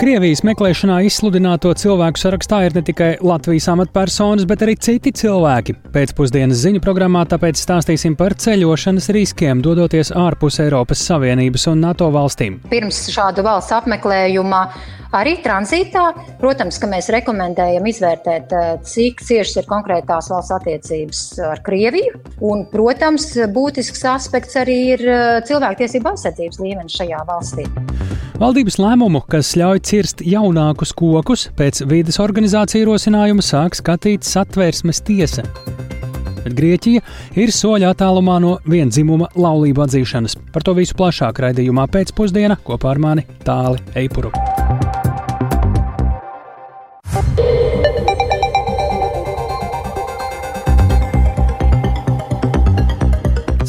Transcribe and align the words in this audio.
Krievijas 0.00 0.40
meklēšanā 0.48 1.02
izsludināto 1.04 1.74
cilvēku 1.76 2.16
sarakstā 2.22 2.62
ir 2.64 2.72
ne 2.72 2.80
tikai 2.80 3.08
Latvijas 3.20 3.66
amatpersonas, 3.68 4.46
bet 4.48 4.62
arī 4.64 4.72
citi 4.80 5.10
cilvēki. 5.12 5.74
Pēcpusdienas 5.92 6.62
ziņu 6.62 6.80
programmā 6.80 7.26
tāpēc 7.28 7.60
stāstīsim 7.60 8.14
par 8.16 8.32
ceļošanas 8.40 9.10
riskiem, 9.12 9.60
dodoties 9.60 10.08
ārpus 10.16 10.56
Eiropas 10.64 11.02
Savienības 11.04 11.68
un 11.74 11.84
NATO 11.84 12.08
valstīm. 12.14 12.62
Pirms 12.72 13.02
šādu 13.12 13.44
valsts 13.44 13.76
apmeklējuma 13.76 14.62
Arī 15.10 15.32
tranzītā, 15.42 16.04
protams, 16.38 16.76
ka 16.78 16.86
mēs 16.86 17.08
rekomendējam 17.10 17.88
izvērtēt, 17.90 18.52
eh, 18.54 18.68
cik 18.86 19.24
ciešas 19.26 19.56
ir 19.58 19.66
konkrētās 19.66 20.30
valsts 20.30 20.54
attiecības 20.54 21.22
ar 21.50 21.62
Krieviju. 21.66 22.20
Un, 22.46 22.62
protams, 22.70 23.26
būtisks 23.50 24.06
aspekts 24.06 24.54
arī 24.54 24.78
ir 24.94 25.02
eh, 25.02 25.42
cilvēktiesība 25.50 26.14
aizsardzības 26.14 26.62
līmenis 26.62 27.02
šajā 27.02 27.26
valstī. 27.26 27.66
Valdības 28.38 28.78
lēmumu, 28.80 29.22
kas 29.30 29.54
ļauj 29.58 29.82
cirst 29.88 30.22
jaunākus 30.22 30.92
kokus, 30.96 31.48
pēc 31.58 31.82
vides 31.90 32.20
organizācija 32.22 32.84
ierosinājuma 32.84 33.42
sāk 33.44 33.78
skatīt 33.80 34.28
satvērsmes 34.28 35.02
tiesa. 35.08 35.44
Bet 36.40 36.54
Grieķija 36.56 37.02
ir 37.36 37.52
soļa 37.52 37.90
attālumā 37.94 38.38
no 38.40 38.56
vienzimuma 38.70 39.28
laulību 39.36 39.84
atzīšanas. 39.84 40.38
Par 40.54 40.64
to 40.64 40.76
visu 40.78 40.96
plašāk 40.96 41.42
raidījumā 41.44 41.88
pēcpusdienā 41.92 42.60
kopā 42.64 42.94
ar 42.94 43.02
mani 43.02 43.26
Tāli 43.44 43.82
Eipuru. 43.98 44.32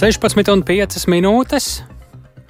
16,5 0.02 1.05
minūtes. 1.13 1.91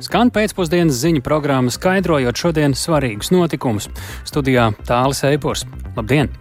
Skan 0.01 0.31
pēcpusdienas 0.33 0.97
ziņu 0.97 1.21
programma, 1.21 1.69
skaidrojot 1.69 2.39
šodienas 2.41 2.81
svarīgus 2.87 3.29
notikumus. 3.33 3.85
Studijā 4.25 4.71
Tālis 4.87 5.21
Eipors. 5.29 5.61
Labdien! 5.93 6.31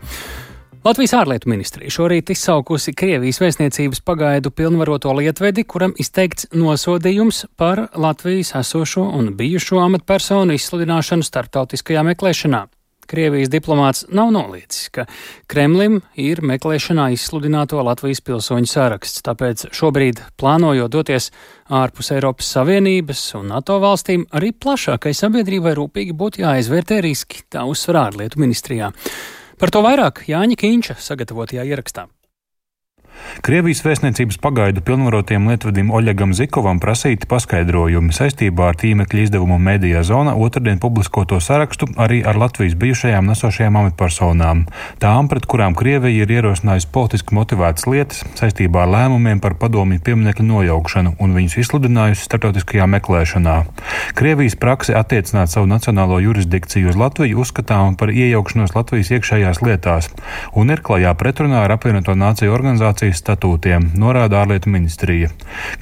Latvijas 0.81 1.13
ārlietu 1.19 1.51
ministrija 1.53 1.93
šorīt 1.93 2.33
izsaukusi 2.33 2.95
Krievijas 2.97 3.43
vēstniecības 3.43 4.01
pagaidu 4.01 4.49
pilnvaroto 4.49 5.13
lietvedi, 5.19 5.67
kuram 5.69 5.93
izteikts 6.01 6.49
nosodījums 6.57 7.45
par 7.61 7.91
Latvijas 8.01 8.55
esošo 8.63 9.05
un 9.21 9.35
bijušo 9.37 9.83
amatpersonu 9.85 10.57
izsludināšanu 10.57 11.27
starptautiskajā 11.29 12.07
meklēšanā. 12.15 12.65
Krievijas 13.11 13.51
diplomāts 13.51 14.05
nav 14.15 14.31
noliedzis, 14.35 14.91
ka 14.95 15.07
Kremlim 15.51 15.99
ir 16.21 16.43
meklēšanā 16.47 17.09
izsludināto 17.17 17.83
Latvijas 17.87 18.23
pilsoņu 18.27 18.71
saraksts, 18.71 19.25
tāpēc 19.27 19.67
šobrīd 19.75 20.23
plānojot 20.41 20.93
doties 20.95 21.31
ārpus 21.67 22.13
Eiropas 22.15 22.53
Savienības 22.55 23.25
un 23.41 23.51
NATO 23.55 23.81
valstīm, 23.83 24.29
arī 24.31 24.53
plašākai 24.55 25.15
sabiedrībai 25.17 25.75
rūpīgi 25.79 26.15
būtu 26.15 26.45
jāizvērtē 26.45 27.03
riski, 27.07 27.43
tā 27.51 27.67
uzsver 27.67 27.99
ārlietu 28.05 28.43
ministrijā. 28.43 28.93
Par 29.61 29.75
to 29.75 29.83
vairāk 29.85 30.25
Jāņa 30.31 30.57
Kīņša 30.63 31.01
sagatavotajā 31.05 31.67
ierakstā. 31.69 32.07
Krievijas 33.45 33.81
vēstniecības 33.85 34.37
pagaidu 34.43 34.83
pilnvarotiem 34.85 35.47
lietvedim 35.49 35.91
Oļegam 35.95 36.35
Zikovam 36.37 36.81
prasīti 36.83 37.29
paskaidrojumi 37.31 38.13
saistībā 38.13 38.71
ar 38.71 38.79
tīmekļa 38.81 39.23
izdevumu 39.25 39.57
Mēdījā 39.63 40.03
zona 40.05 40.35
otrdien 40.37 40.81
publiskoto 40.83 41.39
sarakstu 41.41 41.89
arī 42.01 42.21
ar 42.27 42.37
Latvijas 42.41 42.77
bijušajām 42.81 43.31
nesošajām 43.31 43.79
amatpersonām. 43.81 44.65
Tām, 45.01 45.31
pret 45.33 45.47
kurām 45.51 45.77
Krievija 45.79 46.25
ir 46.25 46.35
ierosinājusi 46.37 46.91
politiski 46.93 47.37
motivētas 47.39 47.87
lietas 47.89 48.25
saistībā 48.41 48.85
ar 48.85 48.93
lēmumiem 48.95 49.41
par 49.41 49.57
padomju 49.61 50.03
pieminiektu 50.05 50.45
nojaukšanu 50.47 51.15
un 51.21 51.37
viņus 51.37 51.57
izsludinājusi 51.65 52.27
starptautiskajā 52.29 52.89
meklēšanā. 52.97 53.57
Krievijas 54.19 54.59
praksi 54.61 54.97
attiecināt 54.99 55.53
savu 55.55 55.71
nacionālo 55.71 56.21
jurisdikciju 56.25 56.93
uz 56.93 57.01
Latviju 57.01 57.41
uzskatām 57.45 57.97
par 58.01 58.13
iejaukšanos 58.13 58.77
Latvijas 58.77 59.15
iekšējās 59.17 59.63
lietās 59.65 60.11
un 60.55 60.71
ir 60.75 60.83
klajā 60.85 61.15
pretrunā 61.19 61.65
ar 61.65 61.77
apvienoto 61.77 62.15
nāciju 62.19 62.53
organizāciju 62.55 63.10
Krievijas 63.11 63.25
statūtiem, 63.25 63.87
norāda 63.99 64.39
ārlietu 64.45 64.71
ministrija. 64.71 65.31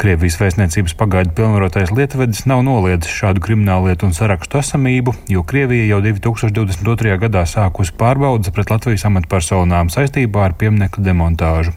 Krievijas 0.00 0.38
vēstniecības 0.40 0.94
pagaidu 0.96 1.34
pilnvarotais 1.36 1.90
lietvedis 1.92 2.46
nav 2.48 2.62
noliedzis 2.64 3.12
šādu 3.12 3.42
krimināllietu 3.44 4.06
un 4.08 4.14
sarakstu 4.16 4.62
esamību, 4.62 5.12
jo 5.28 5.42
Krievija 5.44 5.90
jau 5.90 5.98
2022. 6.00 7.18
gadā 7.20 7.42
sākusi 7.44 7.92
pārbaudas 8.00 8.48
pret 8.54 8.72
Latvijas 8.72 9.04
amatpersonām 9.10 9.90
saistībā 9.92 10.46
ar 10.46 10.54
pieminiektu 10.56 11.04
demontāžu. 11.04 11.74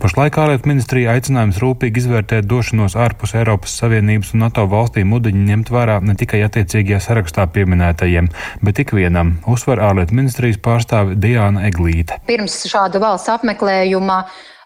Pašlaik 0.00 0.38
ārlietu 0.40 0.72
ministrija 0.72 1.18
aicinājums 1.18 1.60
rūpīgi 1.60 2.00
izvērtēt 2.00 2.48
došanos 2.48 2.96
ārpus 2.96 3.36
Eiropas 3.36 3.76
Savienības 3.76 4.32
un 4.32 4.46
NATO 4.46 4.64
valstīm 4.72 5.12
mudiņu 5.12 5.44
ņemt 5.50 5.74
vērā 5.74 5.98
ne 6.00 6.16
tikai 6.16 6.40
attiecīgajā 6.48 7.02
sarakstā 7.10 7.44
pieminētajiem, 7.52 8.32
bet 8.64 8.80
ikvienam, 8.86 9.36
uzsver 9.44 9.84
ārlietu 9.84 10.16
ministrijas 10.16 10.62
pārstāve 10.64 11.20
Diana 11.20 11.68
Eglīte. 11.68 12.22
Pirms 12.24 12.62
šāda 12.72 13.04
valsts 13.04 13.34
apmeklējuma 13.36 14.22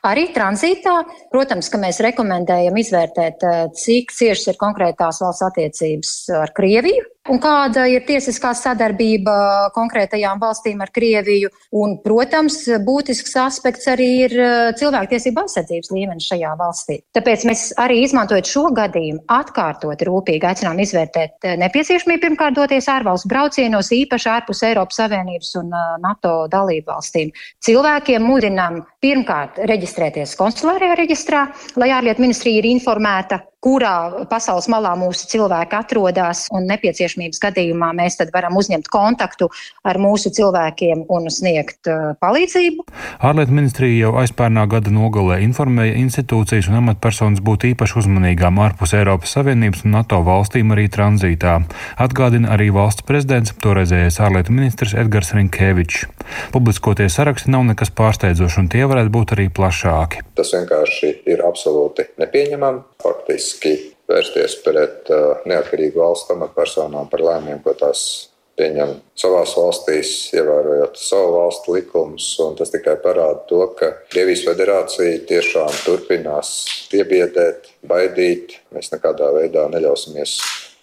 Arī 0.06 0.28
tranzītā, 0.34 0.94
protams, 1.32 1.70
ka 1.72 1.80
mēs 1.82 1.98
rekomendējam 2.04 2.76
izvērtēt, 2.78 3.42
eh, 3.42 3.68
cik 3.74 4.12
ciešas 4.14 4.52
ir 4.52 4.60
konkrētās 4.60 5.22
valsts 5.24 5.46
attiecības 5.48 6.12
ar 6.38 6.52
Krieviju, 6.54 7.02
un 7.28 7.40
kāda 7.42 7.84
ir 7.90 8.04
tiesiskā 8.08 8.52
sadarbība 8.56 9.34
konkrētajām 9.76 10.40
valstīm 10.42 10.80
ar 10.84 10.92
Krieviju. 10.94 11.50
Un, 11.78 11.96
protams, 12.04 12.60
būtisks 12.84 13.36
aspekts 13.42 13.88
arī 13.90 14.08
ir 14.24 14.34
eh, 14.38 14.54
cilvēktiesība 14.78 15.44
aizsardzības 15.44 15.92
līmenis 15.94 16.28
šajā 16.30 16.54
valstī. 16.60 16.98
Tāpēc 17.16 17.44
mēs 17.48 17.64
arī 17.80 18.00
izmantojot 18.06 18.48
šo 18.48 18.64
gadījumu, 18.76 19.24
atkārtot 19.32 20.04
rūpīgi 20.08 20.48
aicinām 20.48 20.80
izvērtēt 20.84 21.48
eh, 21.48 21.58
nepieciešamību 21.60 22.24
pirmkārt 22.24 22.56
doties 22.58 22.88
ārvalstu 22.92 23.30
braucienos, 23.32 23.92
īpaši 23.98 24.32
ārpus 24.32 24.64
Eiropas 24.70 25.02
Savienības 25.02 25.52
un 25.60 25.74
eh, 25.74 25.92
NATO 26.04 26.34
dalību 26.52 26.88
valstīm. 26.94 27.34
Cilvēkiem 27.64 28.24
mudinām 28.24 28.82
pirmkārt 29.04 29.60
reģistrēties 29.68 30.36
konsulārajā 30.40 30.96
reģistrā, 31.02 31.46
lai 31.80 31.92
ārlietu 31.98 32.24
ministrija 32.24 32.62
ir 32.62 32.72
informēta 32.72 33.42
kurā 33.64 34.24
pasaules 34.30 34.68
malā 34.70 34.92
mūsu 34.98 35.26
cilvēki 35.32 35.76
atrodas, 35.78 36.44
un 36.54 36.68
nepieciešamības 36.70 37.40
gadījumā 37.42 37.90
mēs 37.98 38.18
tad 38.20 38.30
varam 38.34 38.56
uzņemt 38.58 38.86
kontaktu 38.92 39.48
ar 39.88 39.98
mūsu 39.98 40.30
cilvēkiem 40.34 41.04
un 41.10 41.26
sniegt 41.32 41.90
uh, 41.90 42.14
palīdzību. 42.22 42.86
Ārlietu 43.26 43.56
ministrija 43.56 44.06
jau 44.06 44.12
aizpērnā 44.22 44.66
gada 44.70 44.92
nogalē 44.94 45.40
informēja 45.46 45.96
institūcijas 46.04 46.70
un 46.70 46.78
amatpersonas 46.82 47.42
būt 47.42 47.66
īpaši 47.72 47.98
uzmanīgām 48.04 48.60
ārpus 48.62 48.94
Eiropas 48.98 49.34
Savienības 49.34 49.82
un 49.86 49.96
NATO 49.98 50.22
valstīm 50.26 50.70
arī 50.76 50.86
tranzītā. 50.94 51.58
Atgādina 51.98 52.54
arī 52.54 52.70
valsts 52.74 53.06
prezidents, 53.08 53.56
toreizējais 53.64 54.20
ārlietu 54.22 54.54
ministrs 54.54 54.94
Edgars 54.94 55.34
Rinkēvičs. 55.34 56.06
Publiskotie 56.54 57.08
saraksti 57.10 57.50
nav 57.50 57.66
nekas 57.72 57.90
pārsteidzošs, 57.90 58.60
un 58.62 58.70
tie 58.70 58.86
varētu 58.86 59.14
būt 59.18 59.34
arī 59.34 59.50
plašāki. 59.50 60.22
Tas 60.38 60.54
vienkārši 60.54 61.14
ir 61.26 61.42
absolūti 61.48 62.06
nepieņemami. 62.22 62.84
Faktiski 63.02 63.47
faktiski 63.48 63.94
vērsties 64.08 64.62
pret 64.64 65.08
uh, 65.10 65.40
neatkarīgu 65.46 66.00
valstu 66.00 66.34
amatpersonām 66.34 67.08
par 67.08 67.20
lēmumiem, 67.20 67.62
ko 67.62 67.72
tās 67.74 68.28
pieņem 68.58 69.00
savās 69.16 69.54
valstīs, 69.56 70.32
ievērojot 70.34 70.96
savu 70.98 71.34
valstu 71.36 71.76
likumus. 71.76 72.36
Tas 72.58 72.70
tikai 72.70 72.96
parāda 73.00 73.46
to, 73.48 73.60
ka 73.78 73.92
Krievijas 74.10 74.44
federācija 74.48 75.20
tiešām 75.28 75.70
turpinās 75.84 76.66
piebiedēt, 76.90 77.70
baidīt. 77.86 78.58
Mēs 78.74 78.90
nekādā 78.92 79.30
veidā 79.36 79.68
neļausimies 79.70 80.38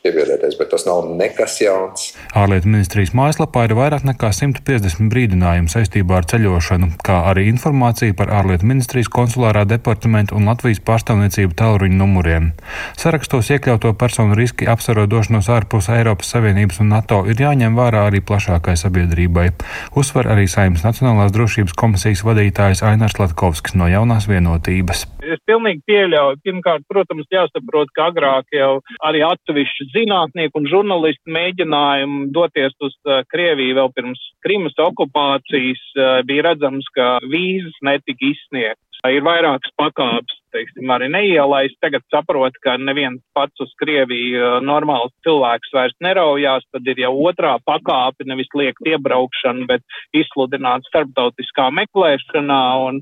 iebiedēties, 0.09 0.57
bet 0.59 0.71
tas 0.73 0.85
nav 0.88 1.07
nekas 1.17 1.57
jauns. 1.61 2.07
Ārlietu 2.38 2.69
ministrijas 2.69 3.13
mājaslapā 3.17 3.66
ir 3.67 3.75
vairāk 3.77 4.05
nekā 4.07 4.31
150 4.35 5.09
brīdinājumu 5.11 5.71
saistībā 5.71 6.19
ar 6.19 6.27
ceļošanu, 6.31 6.91
kā 7.05 7.21
arī 7.31 7.47
informācija 7.51 8.16
par 8.17 8.31
ārlietu 8.39 8.67
ministrijas 8.69 9.11
konsulārā 9.13 9.66
departamentu 9.69 10.38
un 10.38 10.49
Latvijas 10.49 10.81
pārstāvniecību 10.85 11.57
tālruņa 11.59 11.99
numuriem. 12.01 12.51
Sarakstos 12.99 13.51
iekļauto 13.55 13.93
personu 13.99 14.38
riski 14.38 14.69
apsverot 14.71 15.11
došanos 15.11 15.49
ārpus 15.53 15.89
Eiropas 15.93 16.33
Savienības 16.35 16.81
un 16.83 16.93
NATO 16.93 17.23
ir 17.29 17.41
jāņem 17.41 17.77
vērā 17.77 18.05
arī 18.09 18.22
plašākai 18.25 18.78
sabiedrībai. 18.79 19.49
Uzsver 19.97 20.29
arī 20.31 20.47
Saimnes 20.51 20.85
Nacionālās 20.85 21.34
drošības 21.35 21.75
komisijas 21.79 22.25
vadītājs 22.28 22.85
Ainārs 22.85 23.19
Latkovskis 23.22 23.78
no 23.79 23.90
jaunās 23.91 24.29
vienotības. 24.31 25.08
Es 25.25 25.41
pilnīgi 25.49 25.81
pieļauju. 25.89 26.39
Pirmkārt, 26.45 26.85
protams, 26.91 27.27
jāsaprot, 27.33 27.89
ka 27.97 28.09
agrāk 28.11 28.49
jau 28.53 28.79
arī 29.07 29.23
atsevišķi 29.25 29.89
zinātnieki 29.95 30.59
un 30.59 30.69
žurnālisti 30.69 31.33
mēģinājumi 31.37 32.29
doties 32.35 32.75
uz 32.85 32.95
uh, 33.07 33.23
Krieviju 33.31 33.79
vēl 33.79 33.91
pirms 33.97 34.22
Krimas 34.45 34.77
okupācijas 34.81 35.83
uh, 35.97 36.19
bija 36.27 36.49
redzams, 36.51 36.89
ka 36.95 37.16
vīzas 37.25 37.77
netika 37.85 38.29
izsniegtas. 38.31 38.81
Ir 39.05 39.22
vairākas 39.22 39.69
pakāpes, 39.77 40.37
teiksim, 40.55 40.89
arī 40.89 41.11
neielaists. 41.13 41.77
Tagad 41.83 42.01
saprot, 42.09 42.55
ka 42.63 42.73
neviens 42.81 43.22
pats 43.37 43.61
uz 43.61 43.73
Krieviju 43.81 44.39
uh, 44.41 44.55
normāls 44.66 45.13
cilvēks 45.25 45.73
vairs 45.75 45.97
neraujās, 46.05 46.66
tad 46.73 46.89
ir 46.89 47.01
jau 47.05 47.13
otrā 47.29 47.57
pakāpe, 47.69 48.25
nevis 48.29 48.49
liekt 48.57 48.85
iebraukšana, 48.89 49.67
bet 49.69 49.85
izsludināt 50.17 50.85
starptautiskā 50.89 51.69
meklēšanā. 51.81 52.63
Un, 52.89 53.01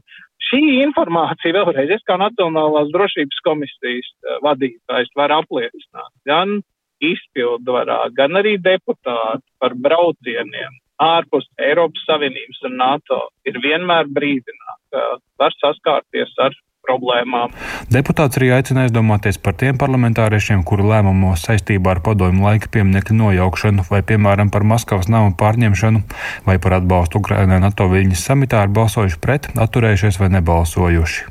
šī 0.50 0.62
informācija 0.84 1.56
vēlreiz 1.56 1.96
es 1.96 2.06
kā 2.08 2.18
Nacionālās 2.22 2.92
drošības 2.94 3.42
komisijas 3.48 4.10
vadītājs 4.46 5.12
var 5.18 5.34
apliecināt 5.40 6.12
gan 6.30 6.62
izpildvarā, 7.04 8.06
gan 8.16 8.40
arī 8.40 8.56
deputāti 8.62 9.44
par 9.60 9.76
braucieniem 9.76 10.80
ārpus 11.04 11.48
Eiropas 11.60 12.06
Savienības 12.08 12.62
un 12.70 12.78
NATO 12.80 13.20
ir 13.50 13.58
vienmēr 13.64 14.08
brīdināti, 14.14 14.84
ka 14.94 15.04
var 15.42 15.56
saskārties 15.60 16.32
ar 16.46 16.56
problēmām. 16.88 17.54
Deputāts 17.94 18.40
arī 18.40 18.52
aicina 18.58 18.86
aizdomāties 18.88 19.40
par 19.44 19.58
tiem 19.60 19.80
parlamentāriešiem, 19.82 20.64
kuru 20.68 20.88
lēmumos 20.92 21.46
saistībā 21.48 21.96
ar 21.96 22.04
padomu 22.06 22.48
laika 22.48 22.72
pieminekļu 22.74 23.20
nojaukšanu, 23.20 23.88
vai, 23.90 24.04
piemēram, 24.06 24.52
par 24.54 24.68
Maskavas 24.68 25.12
namu 25.12 25.36
pārņemšanu, 25.40 26.04
vai 26.48 26.58
par 26.64 26.80
atbalstu 26.80 27.24
Ukrainai 27.24 27.62
NATO 27.64 27.88
viļņas 27.92 28.26
samitā 28.32 28.66
ir 28.66 28.74
balsojuši 28.76 29.22
pret, 29.24 29.54
atturējušies 29.56 30.20
vai 30.22 30.34
nebalsojuši. 30.38 31.30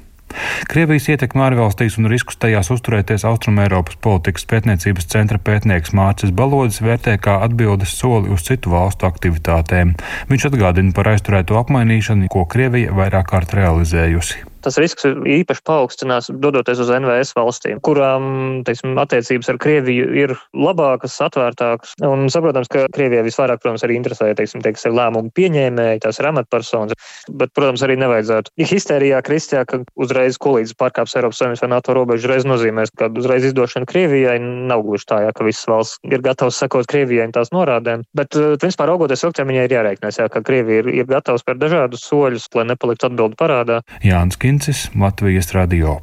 Krievijas 0.69 1.11
ietekme 1.13 1.43
ārvalstīs 1.45 1.99
un 2.01 2.09
riskus 2.09 2.39
tajās 2.41 2.71
uzturēties 2.73 3.27
Austrumēropas 3.29 3.99
politikas 4.01 4.47
pētniecības 4.49 5.11
centra 5.13 5.37
pētnieks 5.37 5.93
Mārcis 5.97 6.33
Balodis 6.37 6.81
vērtē 6.85 7.19
kā 7.21 7.35
atbildes 7.45 7.93
soli 7.99 8.33
uz 8.33 8.47
citu 8.47 8.73
valstu 8.73 9.09
aktivitātēm. 9.11 9.93
Viņš 10.33 10.49
atgādina 10.49 10.97
par 10.97 11.13
aizturēto 11.13 11.61
apmainīšanu, 11.61 12.33
ko 12.33 12.47
Krievija 12.49 12.97
vairāk 12.97 13.29
kārt 13.35 13.53
realizējusi 13.59 14.47
tas 14.65 14.79
risks 14.81 15.07
īpaši 15.07 15.65
paaugstinās, 15.69 16.31
dodoties 16.43 16.81
uz 16.83 16.91
NVS 16.93 17.35
valstīm, 17.39 17.81
kurām, 17.85 18.63
teiksim, 18.67 18.97
attiecības 19.01 19.53
ar 19.53 19.61
Krieviju 19.63 20.09
ir 20.19 20.35
labākas, 20.57 21.19
atvērtākas. 21.27 21.97
Un 22.07 22.27
saprotams, 22.33 22.71
ka 22.73 22.87
Krievijai 22.95 23.25
visvairāk, 23.27 23.63
protams, 23.63 23.85
arī 23.87 23.99
interesē, 23.99 24.33
teiksim, 24.39 24.63
teiksim, 24.65 24.95
lēmumu 24.97 25.33
pieņēmēji, 25.37 26.03
tās 26.05 26.21
ir 26.21 26.31
amatpersonas, 26.33 26.99
bet, 27.31 27.53
protams, 27.57 27.85
arī 27.87 27.99
nevajadzētu. 28.03 28.55
Ja 28.61 28.69
histērijā 28.71 29.23
kristijā, 29.27 29.65
ka 29.69 29.83
uzreiz 30.01 30.39
kolīdz 30.43 30.75
pārkāps 30.81 31.17
Eiropas 31.19 31.43
Savienības 31.43 31.65
vai 31.65 31.71
NATO 31.75 31.97
robežu, 31.97 32.27
uzreiz 32.27 32.47
nozīmēs, 32.49 32.95
ka 32.99 33.11
uzreiz 33.19 33.47
izdošana 33.51 33.89
Krievijai 33.89 34.39
nav 34.43 34.85
gluži 34.87 35.09
tā, 35.11 35.23
jā, 35.27 35.33
ka 35.37 35.47
visas 35.47 35.69
valsts 35.71 36.01
ir 36.09 36.23
gatavas 36.25 36.59
sekot 36.63 36.89
Krievijai 36.91 37.29
un 37.29 37.35
tās 37.35 37.53
norādēm. 37.55 38.07
Bet, 38.17 38.37
eh, 38.39 38.55
principā, 38.63 38.87
raugoties 38.91 39.25
ilgtermiņā, 39.27 39.67
ir 39.67 39.77
jārēķinās, 39.77 40.21
jā, 40.21 40.29
ka 40.33 40.43
Krievija 40.47 40.85
ir, 40.85 40.91
ir 41.03 41.09
gatava 41.11 41.41
spērt 41.41 41.63
dažādus 41.63 42.07
soļus, 42.09 42.49
lai 42.57 42.67
nepaliktu 42.73 43.09
atbildi 43.11 43.39
parādā. 43.41 43.81
Jānis 44.05 44.39
Vincis, 44.53 44.91
Latvijas 45.01 45.47
radio. 45.57 45.95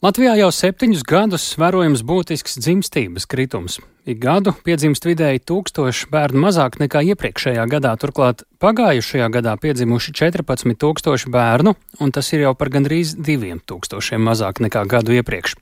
Latvijā 0.00 0.38
jau 0.38 0.46
septiņus 0.56 1.02
gadus 1.04 1.44
vērojams 1.60 2.00
būtisks 2.08 2.56
dzimstības 2.64 3.28
kritums. 3.28 3.76
Ik 4.08 4.16
gadu 4.22 4.54
piedzimst 4.64 5.04
vidēji 5.04 5.42
tūkstoši 5.50 6.08
bērnu 6.14 6.40
mazāk 6.46 6.80
nekā 6.80 7.04
iepriekšējā 7.12 7.68
gadā, 7.74 7.92
turklāt 8.00 8.46
pagājušajā 8.64 9.28
gadā 9.36 9.52
piedzimuši 9.60 10.16
14 10.16 10.80
tūkstoši 10.80 11.36
bērnu, 11.36 11.76
un 12.00 12.16
tas 12.16 12.32
ir 12.32 12.46
jau 12.46 12.56
par 12.56 12.72
gandrīz 12.72 13.18
diviem 13.20 13.60
tūkstošiem 13.60 14.24
mazāk 14.32 14.64
nekā 14.64 14.88
gadu 14.88 15.12
iepriekš. 15.20 15.58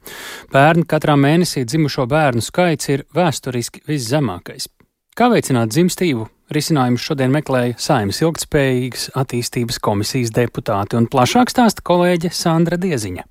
Bērnu 0.55 0.87
katrā 0.87 1.19
mēnesī 1.19 1.67
dzimušo 1.67 2.07
bērnu 2.07 2.47
skaits 2.53 2.95
ir 2.95 3.09
vēsturiski 3.19 3.83
viszemākais. 3.91 4.71
Kā 5.19 5.27
veicināt 5.35 5.75
dzimstību? 5.75 6.31
Risinājumus 6.51 7.05
šodien 7.07 7.31
meklēja 7.31 7.77
Saimnes 7.79 8.19
ilgtspējīgas 8.25 9.11
attīstības 9.15 9.79
komisijas 9.79 10.33
deputāti 10.35 10.97
un 10.99 11.07
plašāk 11.07 11.53
stāsta 11.53 11.85
kolēģe 11.87 12.33
Sandra 12.35 12.79
Dieziņa. 12.81 13.23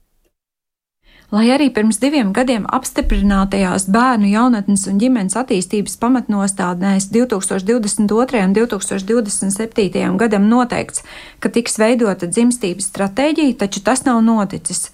Lai 1.36 1.44
arī 1.54 1.68
pirms 1.70 2.00
diviem 2.02 2.32
gadiem 2.34 2.64
apstiprinātajās 2.74 3.90
bērnu, 3.94 4.32
jaunatnes 4.32 4.88
un 4.90 5.02
ģimenes 5.02 5.36
attīstības 5.38 6.00
pamatnostādnēs 6.02 7.12
2022. 7.14 8.40
un 8.48 8.56
2027. 8.56 10.16
gadam 10.24 10.48
noteikts, 10.50 11.04
ka 11.44 11.52
tiks 11.54 11.78
veidota 11.78 12.26
dzimstības 12.32 12.88
stratēģija, 12.90 13.60
taču 13.62 13.84
tas 13.86 14.08
nav 14.08 14.24
noticis. 14.26 14.88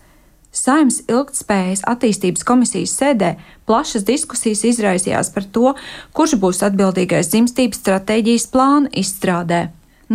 Saimnes 0.56 1.02
ilgtspējas 1.12 1.84
attīstības 1.92 2.46
komisijas 2.48 2.96
sēdē 3.00 3.36
plašas 3.68 4.06
diskusijas 4.08 4.64
izraisījās 4.72 5.32
par 5.36 5.48
to, 5.52 5.74
kurš 6.16 6.38
būs 6.42 6.64
atbildīgais 6.70 7.32
dzimstības 7.34 7.82
stratēģijas 7.84 8.48
plāna 8.54 8.92
izstrādē. 9.04 9.66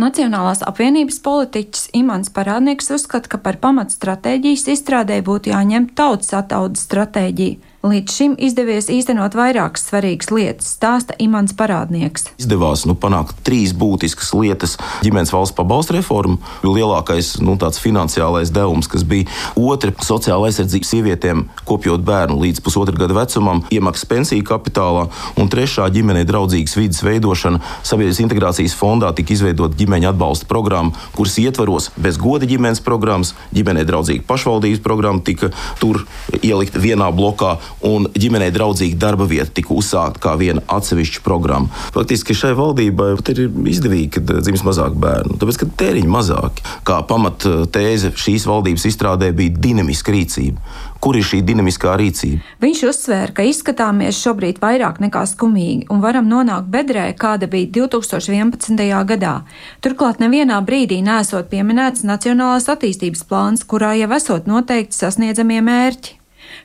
Nacionālās 0.01 0.61
apvienības 0.63 1.19
politiķis 1.23 1.89
Imants 1.99 2.31
Parādnieks 2.31 2.93
uzskata, 2.95 3.27
ka 3.33 3.41
par 3.43 3.59
pamatstratēģijas 3.63 4.69
izstrādē 4.75 5.19
būtu 5.27 5.51
jāņem 5.51 5.89
tautas 5.99 6.31
ataudas 6.37 6.87
stratēģija 6.87 7.70
Līdz 7.81 8.13
šim 8.13 8.33
izdevies 8.37 8.91
īstenot 8.93 9.33
vairākas 9.33 9.87
svarīgas 9.87 10.27
lietas, 10.29 10.67
stāsta 10.75 11.15
Imants 11.17 11.55
Parādnieks. 11.57 12.27
Izdevās 12.37 12.83
nu, 12.85 12.93
panākt 12.93 13.39
trīs 13.41 13.71
būtiskas 13.73 14.27
lietas- 14.37 14.75
ģimenes 15.05 15.31
valsts 15.33 15.55
pabalstu 15.57 15.95
reformu, 15.95 16.37
lielākais 16.61 17.41
nu, 17.41 17.55
finansiālais 17.57 18.51
devums, 18.53 18.87
kas 18.87 19.01
bija 19.01 19.25
otra- 19.55 19.89
sociāla 20.11 20.51
aizsardzība 20.51 20.85
sievietēm, 20.85 21.45
kopjot 21.65 22.05
bērnu 22.05 22.37
līdz 22.37 22.61
pusotra 22.61 22.93
gada 22.95 23.15
vecumam, 23.15 23.63
iemaksas 23.71 24.05
pensiju 24.05 24.43
kapitālā, 24.43 25.09
un 25.37 25.49
trešā- 25.49 25.89
ģimenei 25.95 26.23
draudzīgas 26.23 26.77
vidas 26.77 27.01
veidošana. 27.01 27.61
Sabiedrības 27.81 28.21
integrācijas 28.21 28.77
fondā 28.77 29.11
tika 29.15 29.33
izveidota 29.33 29.73
ģimeņa 29.73 30.13
atbalsta 30.13 30.45
programma, 30.45 30.93
kuras 31.15 31.35
ietvaros 31.39 31.89
bez 31.97 32.17
goda 32.17 32.45
ģimenes 32.45 32.79
programmas, 32.79 33.33
ģimenei 33.51 33.85
draudzīga 33.85 34.21
pašvaldības 34.27 34.83
programma 34.83 35.23
tika 35.23 35.49
tur 35.79 36.05
ielikta 36.43 36.77
vienā 36.79 37.11
blokā 37.11 37.57
un 37.87 38.07
ģimenei 38.13 38.51
draudzīga 38.53 38.99
darba 39.01 39.27
vieta 39.29 39.49
tika 39.57 39.73
uzsākta 39.75 40.21
kā 40.21 40.35
viena 40.39 40.63
atsevišķa 40.71 41.23
programma. 41.25 41.71
Faktiski 41.95 42.35
šai 42.37 42.53
valdībai 42.57 43.11
ir 43.33 43.43
izdevīgi, 43.71 44.11
kad 44.17 44.35
dzims 44.43 44.65
mazāk 44.67 44.95
bērnu, 45.01 45.39
tāpēc, 45.41 45.61
ka 45.61 45.69
tēriņi 45.81 46.11
mazāki. 46.11 46.65
Kā 46.87 47.01
pamattēze 47.09 48.13
šīs 48.19 48.47
valdības 48.49 48.87
izstrādē 48.91 49.31
bija 49.35 49.55
dinamiska 49.61 50.13
rīcība. 50.15 50.61
Kur 51.01 51.17
ir 51.17 51.25
šī 51.25 51.39
dinamiskā 51.41 51.95
rīcība? 51.97 52.43
Viņš 52.61 52.83
uzsvēra, 52.91 53.33
ka 53.33 53.45
izskatāmies 53.49 54.19
šobrīd 54.21 54.59
vairāk 54.61 54.99
nekā 55.01 55.23
skumīgi 55.31 55.89
un 55.89 56.03
varam 56.03 56.29
nonākt 56.29 56.69
bedrē, 56.69 57.07
kāda 57.17 57.49
bija 57.49 57.71
2011. 57.79 58.85
gadā. 59.09 59.33
Turklāt 59.81 60.21
nevienā 60.21 60.61
brīdī 60.61 61.01
nesot 61.01 61.49
pieminēts 61.49 62.05
Nacionālās 62.05 62.69
attīstības 62.69 63.25
plāns, 63.25 63.65
kurā 63.65 63.95
jau 63.97 64.13
esot 64.13 64.49
noteikti 64.49 65.01
sasniedzamie 65.01 65.61
mērķi. 65.65 66.20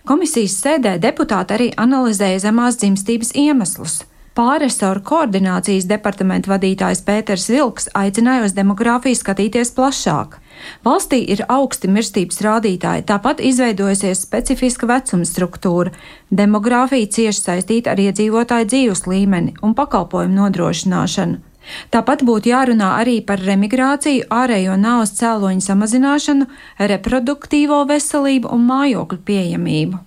Komisijas 0.08 0.58
sēdē 0.62 0.98
deputāti 1.02 1.56
arī 1.56 1.70
analizēja 1.76 2.44
zemās 2.48 2.78
dzimstības 2.82 3.32
iemeslus. 3.34 4.02
Pāresoru 4.36 5.00
koordinācijas 5.00 5.86
departamenta 5.88 6.50
vadītājs 6.50 7.00
Pēters 7.06 7.46
Vilks 7.48 7.86
aicināja 7.96 8.44
uz 8.44 8.52
demogrāfiju 8.52 9.16
skatīties 9.16 9.72
plašāk. 9.78 10.36
Valstī 10.84 11.22
ir 11.32 11.40
augsti 11.48 11.88
mirstības 11.88 12.42
rādītāji, 12.44 13.06
tāpat 13.08 13.40
izveidojusies 13.40 14.26
specifiska 14.26 14.90
vecuma 14.92 15.24
struktūra. 15.24 15.94
Demogrāfija 16.28 17.08
cieši 17.16 17.46
saistīta 17.48 17.94
ar 17.94 18.04
iedzīvotāju 18.04 18.68
dzīves 18.74 19.06
līmeni 19.08 19.56
un 19.64 19.72
pakalpojumu 19.78 20.42
nodrošināšanu. 20.42 21.45
Tāpat 21.94 22.24
būtu 22.26 22.50
jārunā 22.52 22.92
arī 23.00 23.20
par 23.26 23.42
remigrāciju, 23.42 24.26
ārējo 24.30 24.76
naudas 24.80 25.14
cēloņu 25.20 25.64
samazināšanu, 25.66 26.48
reproduktīvo 26.92 27.84
veselību 27.90 28.52
un 28.54 28.68
mājokļu 28.70 29.22
pieejamību. 29.26 30.02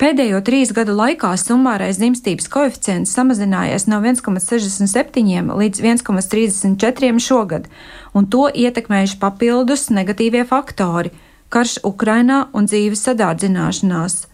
Pēdējo 0.00 0.40
trīs 0.46 0.72
gadu 0.74 0.94
laikā 0.96 1.32
summārais 1.40 1.98
dzimstības 2.00 2.48
koeficients 2.50 3.14
samazinājies 3.16 3.86
no 3.90 4.00
1,67 4.02 5.50
līdz 5.60 5.82
1,34 5.82 7.22
šogad, 7.22 7.68
un 8.14 8.28
to 8.30 8.46
ietekmējuši 8.48 9.18
papildus 9.22 9.90
negatīvie 9.90 10.46
faktori- 10.50 11.12
karš 11.54 11.80
Ukrainā 11.90 12.46
un 12.52 12.66
dzīves 12.70 13.04
sadārdzināšanās. 13.08 14.33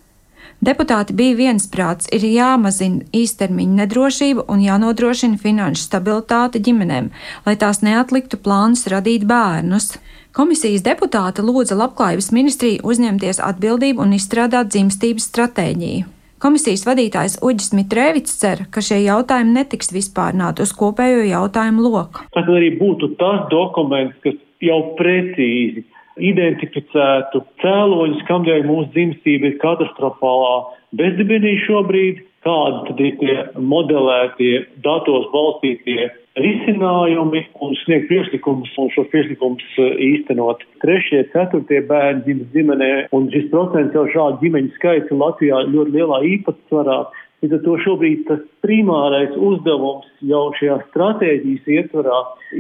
Deputāti 0.61 1.15
bija 1.17 1.39
viensprāts, 1.39 2.11
ir 2.13 2.21
jāmazina 2.29 3.07
īstermiņa 3.17 3.79
nedrošība 3.79 4.43
un 4.53 4.61
jānodrošina 4.61 5.41
finanšu 5.41 5.87
stabilitāte 5.87 6.61
ģimenēm, 6.61 7.07
lai 7.47 7.55
tās 7.57 7.81
neatliktu 7.81 8.37
plānus 8.45 8.85
radīt 8.93 9.25
bērnus. 9.31 9.95
Komisijas 10.37 10.85
deputāte 10.85 11.41
lūdza 11.41 11.79
Labklājības 11.81 12.29
ministriju 12.37 12.85
uzņemties 12.93 13.41
atbildību 13.41 14.05
un 14.05 14.13
izstrādāt 14.19 14.69
dzimstības 14.75 15.31
stratēģiju. 15.33 16.05
Komisijas 16.45 16.85
vadītājs 16.89 17.39
Uģis 17.45 17.73
Mitrēvits 17.77 18.37
cer, 18.43 18.67
ka 18.73 18.85
šie 18.85 19.01
jautājumi 19.07 19.57
netiks 19.57 19.91
vispārnāti 19.97 20.65
uz 20.65 20.75
kopējo 20.77 21.25
jautājumu 21.25 21.89
loku. 21.89 22.29
Tas 22.37 22.53
arī 22.53 22.75
būtu 22.77 23.15
tas 23.21 23.49
dokuments, 23.49 24.21
kas 24.25 24.37
jau 24.61 24.79
precīzi 25.01 25.87
identificētu 26.21 27.45
cēloņus, 27.63 28.27
kamdēļ 28.29 28.67
mūsu 28.69 28.91
dzimstība 28.95 29.51
ir 29.51 29.61
katastrofālā 29.63 30.55
bezdibenī 30.99 31.57
šobrīd, 31.67 32.25
kādi 32.45 32.81
tad 32.89 33.01
ir 33.05 33.17
tie 33.21 33.37
modelētie 33.61 34.53
datos 34.85 35.29
balstītie 35.35 36.09
risinājumi 36.41 37.43
un 37.65 37.75
sniegt 37.83 38.07
priekšlikumus 38.09 38.73
un 38.81 38.91
šo 38.95 39.05
priekšlikumus 39.13 39.81
eh, 39.83 39.91
īstenot. 40.11 40.63
Trešie, 40.85 41.25
ceturtie 41.35 41.83
bērni 41.89 42.23
dzimis 42.27 42.53
ģimenē 42.55 42.93
un 43.17 43.29
šis 43.35 43.51
procents 43.53 43.97
jau 43.97 44.07
šādu 44.15 44.41
ģimeņu 44.45 44.73
skaits 44.79 45.13
Latvijā 45.13 45.65
ļoti 45.69 45.97
lielā 45.99 46.23
īpatsvarā. 46.37 47.03
Līdz 47.41 47.57
ar 47.57 47.63
to 47.65 47.77
šobrīd 47.85 48.25
tas 48.29 48.41
primārais 48.65 49.37
uzdevums 49.37 50.09
jau 50.29 50.49
šajā 50.59 50.81
stratēģijas 50.91 51.71
ietvarā 51.77 52.19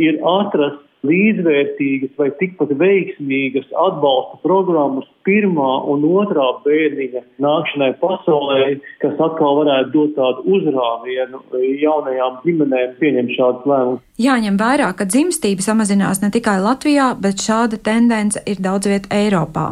ir 0.08 0.20
atrast 0.24 0.86
līdzvērtīgas 1.06 2.12
vai 2.20 2.28
tikpat 2.40 2.74
veiksmīgas 2.80 3.68
atbalsta 3.72 4.40
programmas 4.44 5.08
pirmā 5.26 5.70
un 5.92 6.04
otrā 6.08 6.46
bērniņa 6.64 7.22
nākšanai 7.40 7.90
pasaulē, 8.02 8.60
kas 9.02 9.16
atkal 9.16 9.60
varētu 9.62 9.92
dot 9.94 10.16
tādu 10.18 10.56
uzrāvienu 10.56 11.42
jaunajām 11.80 12.40
ģimenēm 12.44 12.96
pieņemt 13.00 13.36
šādus 13.36 13.68
lēmumus. 13.72 14.02
Jāņem 14.20 14.58
vērā, 14.60 14.90
ka 14.96 15.08
dzimstība 15.08 15.64
samazinās 15.64 16.20
ne 16.24 16.32
tikai 16.34 16.58
Latvijā, 16.60 17.14
bet 17.20 17.40
šāda 17.40 17.80
tendence 17.80 18.42
ir 18.46 18.60
daudz 18.60 18.90
viet 18.90 19.08
Eiropā. 19.14 19.70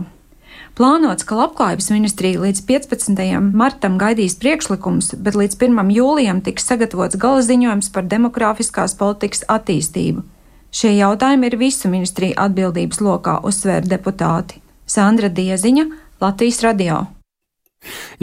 Plānots, 0.79 1.25
ka 1.27 1.35
labklājības 1.35 1.89
ministrija 1.91 2.39
līdz 2.39 2.61
15. 2.69 3.21
martam 3.51 3.97
gaidīs 3.99 4.37
priekšlikums, 4.39 5.11
bet 5.19 5.35
līdz 5.35 5.59
1. 5.59 5.91
jūlijam 5.91 6.39
tiks 6.47 6.69
sagatavots 6.71 7.19
gala 7.19 7.43
ziņojums 7.43 7.91
par 7.91 8.07
demografiskās 8.07 8.95
politikas 9.01 9.43
attīstību. 9.51 10.23
Šie 10.79 10.93
jautājumi 10.95 11.49
ir 11.49 11.57
visu 11.59 11.89
ministriju 11.91 12.37
atbildības 12.39 13.01
lokā, 13.03 13.41
uzsvēra 13.49 13.89
deputāti. 13.97 14.61
Sandra 14.87 15.27
Dieziņa, 15.27 15.85
Latvijas 16.23 16.61
radio. 16.63 17.01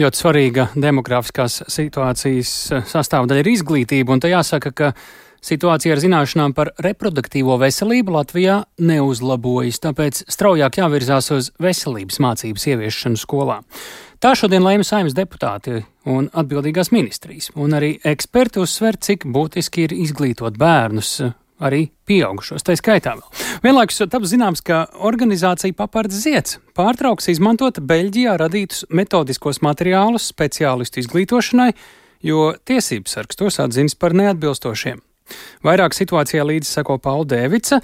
Ļoti 0.00 0.20
svarīga 0.22 0.66
demografiskās 0.72 1.58
situācijas 1.68 2.54
sastāvdaļa 2.88 3.44
ir 3.44 3.52
izglītība, 3.52 4.16
un 4.16 4.24
te 4.24 4.32
jāsaka, 4.32 4.72
ka 4.72 4.90
situācija 5.44 5.98
ar 5.98 6.00
zināšanām 6.00 6.56
par 6.56 6.72
reproduktīvo 6.80 7.60
veselību 7.60 8.16
Latvijā 8.16 8.58
neuzlabojas, 8.80 9.84
tāpēc 9.84 10.24
straujāk 10.24 10.80
jāvirzās 10.80 11.32
uz 11.36 11.52
veselības 11.60 12.22
mācības 12.24 12.68
ieviešanu 12.72 13.20
skolā. 13.20 13.60
Tā 14.16 14.32
šodien 14.32 14.64
lēma 14.64 14.86
saimnes 14.86 15.16
deputāti 15.18 15.82
un 16.08 16.32
atbildīgās 16.32 16.88
ministrijas, 16.96 17.52
un 17.52 17.76
arī 17.76 17.98
eksperti 18.00 18.64
uzsver, 18.64 18.96
cik 18.96 19.28
būtiski 19.28 19.90
ir 19.90 20.00
izglītot 20.06 20.56
bērnus 20.56 21.18
arī 21.62 21.86
pieaugušos, 22.08 22.64
tā 22.66 22.76
skaitā 22.78 23.16
vēl. 23.16 23.26
Vienlaikus 23.64 24.02
taps 24.12 24.32
zināms, 24.32 24.62
ka 24.64 24.84
organizācija 25.08 25.76
Papards 25.76 26.20
Zieds 26.24 26.58
pārtrauks 26.76 27.30
izmantot 27.32 27.80
Beļģijā 27.80 28.36
radītus 28.42 28.84
metodiskos 28.90 29.62
materiālus 29.64 30.28
speciālistu 30.32 31.02
izglītošanai, 31.02 31.72
jo 32.26 32.52
tiesības 32.68 33.18
sargs 33.18 33.40
tos 33.40 33.60
atzīst 33.62 34.00
par 34.00 34.16
neatbilstošiem. 34.16 35.02
Vairāk 35.66 35.94
situācijā 35.96 36.44
līdzi 36.46 36.68
sako 36.70 36.98
Paula 37.02 37.26
Dēvica. 37.32 37.80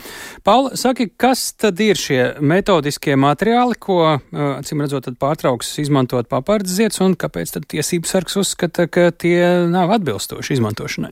Paula, 0.46 0.76
saki, 0.78 1.08
kas 1.18 1.48
tad 1.58 1.80
ir 1.82 1.98
šie 1.98 2.20
metodiskie 2.38 3.16
materiāli, 3.18 3.78
ko, 3.82 3.98
acīm 4.30 4.84
redzot, 4.84 5.08
pārtrauks 5.18 5.74
izmantot 5.82 6.30
papards 6.30 6.70
zieds, 6.78 7.00
un 7.02 7.16
kāpēc 7.18 7.56
tad 7.56 7.66
tiesības 7.72 8.14
sargs 8.14 8.38
uzskata, 8.44 8.86
ka 8.86 9.10
tie 9.10 9.66
nav 9.72 9.90
atbilstoši 9.98 10.58
izmantošanai? 10.58 11.10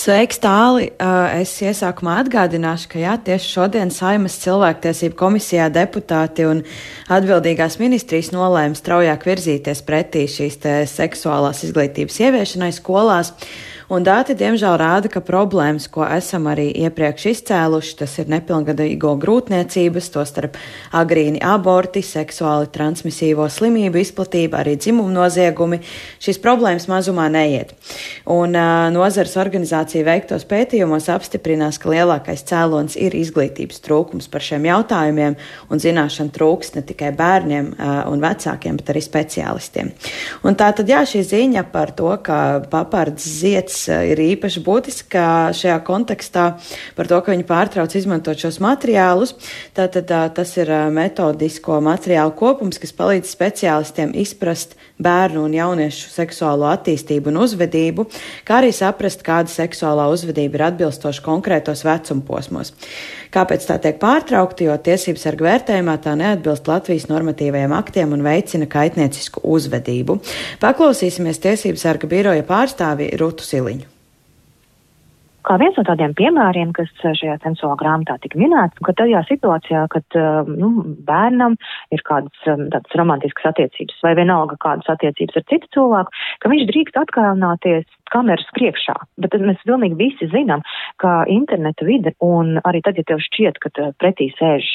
Sveiks, 0.00 0.38
tāli! 0.40 0.86
Es 1.36 1.50
iesākumā 1.60 2.14
atgādināšu, 2.22 2.86
ka 2.88 3.00
jā, 3.02 3.18
tieši 3.20 3.50
šodien 3.52 3.90
Saimas 3.92 4.38
cilvēktiesību 4.40 5.16
komisijā 5.18 5.66
deputāti 5.74 6.46
un 6.48 6.62
atbildīgās 7.12 7.76
ministrijas 7.82 8.30
nolēma 8.32 8.78
straujāk 8.78 9.26
virzīties 9.28 9.82
pretī 9.84 10.22
šīs 10.30 10.56
seksuālās 10.94 11.60
izglītības 11.68 12.16
ieviešanai 12.22 12.70
skolās. 12.78 13.34
Un 13.90 14.04
dati, 14.06 14.36
diemžēl, 14.38 14.76
rāda, 14.78 15.08
ka 15.10 15.18
problēmas, 15.18 15.88
ko 15.90 16.04
esam 16.06 16.44
arī 16.46 16.68
iepriekš 16.84 17.24
izcēluši, 17.32 17.94
tas 17.98 18.12
ir 18.22 18.28
nepilngadīgo 18.30 19.16
grūtniecības, 19.18 20.10
tostarp 20.14 20.54
agrīni 20.94 21.40
aborti, 21.42 21.98
seksuāli 22.06 22.70
transmisīvo 22.70 23.48
slimību 23.50 23.98
izplatība, 23.98 24.60
arī 24.60 24.76
dzimumu 24.78 25.10
noziegumi, 25.16 25.80
šīs 26.22 26.38
problēmas 26.44 26.86
mazumā 26.92 27.24
neiet. 27.34 27.72
Un 28.30 28.54
uh, 28.54 28.84
nozars 28.94 29.34
organizācija 29.42 30.06
veiktos 30.06 30.46
pētījumos 30.46 31.10
apstiprinās, 31.10 31.80
ka 31.82 31.90
lielākais 31.90 32.46
cēlons 32.46 32.94
ir 32.94 33.18
izglītības 33.18 33.82
trūkums 33.82 34.30
par 34.30 34.46
šiem 34.46 34.70
jautājumiem 34.70 35.34
un 35.66 35.82
zināšana 35.82 36.30
trūks 36.38 36.76
ne 36.76 36.84
tikai 36.86 37.10
bērniem 37.18 37.74
uh, 37.74 37.90
un 38.06 38.22
vecākiem, 38.22 38.78
bet 38.78 38.94
arī 38.94 39.02
speciālistiem. 39.02 39.90
Un 40.46 40.54
tā 40.54 40.70
tad 40.78 40.86
jā, 40.86 41.02
šī 41.02 41.26
ziņa 41.34 41.66
par 41.74 41.90
to, 41.98 42.14
ka 42.22 42.38
papards 42.70 43.26
ziets 43.26 43.79
Eh, 43.79 43.79
ir 43.88 44.20
īpaši 44.20 44.62
būtiska 44.66 45.24
šajā 45.56 45.76
kontekstā 45.86 46.44
par 46.96 47.08
to, 47.10 47.20
ka 47.22 47.32
viņi 47.32 47.46
pārtrauc 47.48 47.94
izmantot 47.96 48.40
šos 48.40 48.60
materiālus. 48.62 49.34
Tātad 49.76 50.10
eh, 50.10 50.26
tas 50.36 50.54
ir 50.58 50.70
eh, 50.74 50.88
metodisko 50.94 51.80
materiālu 51.84 52.34
kopums, 52.38 52.80
kas 52.82 52.94
palīdz 52.96 53.30
speciālistiem 53.30 54.14
izprast 54.18 54.76
bērnu 55.00 55.46
un 55.48 55.56
jauniešu 55.56 56.10
seksuālo 56.12 56.68
attīstību 56.70 57.32
un 57.32 57.40
uzvedību, 57.46 58.06
kā 58.48 58.60
arī 58.60 58.74
saprast, 58.76 59.24
kāda 59.26 59.52
seksuālā 59.52 60.10
uzvedība 60.12 60.58
ir 60.58 60.66
atbilstoša 60.70 61.24
konkrētos 61.24 61.86
vecumposmos. 61.88 62.74
Kāpēc 63.34 63.66
tā 63.68 63.78
tiek 63.82 64.00
pārtraukta? 64.02 64.66
Jo 64.66 64.74
tiesības 64.82 65.26
sarga 65.26 65.46
vērtējumā 65.46 65.96
tā 66.02 66.16
neatbilst 66.18 66.66
Latvijas 66.70 67.06
normatīvajiem 67.10 67.76
aktiem 67.76 68.16
un 68.16 68.26
veicina 68.26 68.66
kaitniecisku 68.70 69.44
uzvedību. 69.54 70.18
Paklausīsimies 70.62 71.42
tiesības 71.46 71.86
sarga 71.86 72.10
biroja 72.10 72.46
pārstāvi 72.46 73.12
Rutu 73.20 73.46
Siliņu. 73.46 73.99
Kā 75.46 75.56
viens 75.60 75.76
no 75.78 75.84
tādiem 75.88 76.12
piemēriem, 76.18 76.72
kas 76.76 76.90
šajā 77.00 77.38
sensuālā 77.44 77.78
grāmatā 77.80 78.18
tika 78.22 78.38
minēts, 78.40 78.80
ka 78.84 78.94
tajā 78.96 79.22
situācijā, 79.28 79.86
kad 79.92 80.18
nu, 80.50 80.70
bērnam 81.06 81.56
ir 81.94 82.04
kādas 82.06 82.40
tādas 82.44 82.98
romantiskas 82.98 83.50
attiecības 83.52 84.02
vai 84.04 84.14
vienalga 84.18 84.58
kādas 84.60 84.88
attiecības 84.92 85.40
ar 85.40 85.46
citu 85.52 85.70
cilvēku, 85.76 86.14
ka 86.42 86.52
viņš 86.52 86.66
drīkst 86.70 87.00
atkārnāties 87.00 87.88
kameras 88.10 88.48
priekšā. 88.56 88.96
Bet 89.22 89.36
mēs 89.38 89.60
pilnīgi 89.66 89.98
visi 89.98 90.30
zinām, 90.32 90.64
ka 91.02 91.24
interneta 91.30 91.86
vide 91.86 92.14
un 92.24 92.58
arī 92.66 92.82
tad, 92.84 92.98
ja 92.98 93.06
tev 93.06 93.22
šķiet, 93.24 93.60
ka 93.62 93.90
pretī 94.02 94.30
sēž 94.38 94.68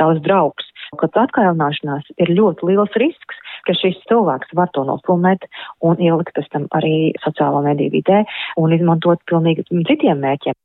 tavs 0.00 0.22
draugs, 0.24 0.68
ka 1.00 1.10
atkārnāšanās 1.24 2.06
ir 2.16 2.32
ļoti 2.38 2.70
liels 2.70 2.94
risks, 3.02 3.42
ka 3.68 3.76
šis 3.76 3.98
cilvēks 4.10 4.54
var 4.58 4.72
to 4.74 4.84
nofilmēt 4.88 5.44
un 5.84 6.00
ielikt 6.00 6.34
pēc 6.36 6.48
tam 6.54 6.68
arī 6.78 7.12
sociālo 7.24 7.60
mediju 7.66 7.94
vidē 7.98 8.22
un 8.60 8.74
izmantot 8.76 9.22
pilnīgi 9.30 9.68
citiem 9.68 10.24
mērķiem. 10.24 10.56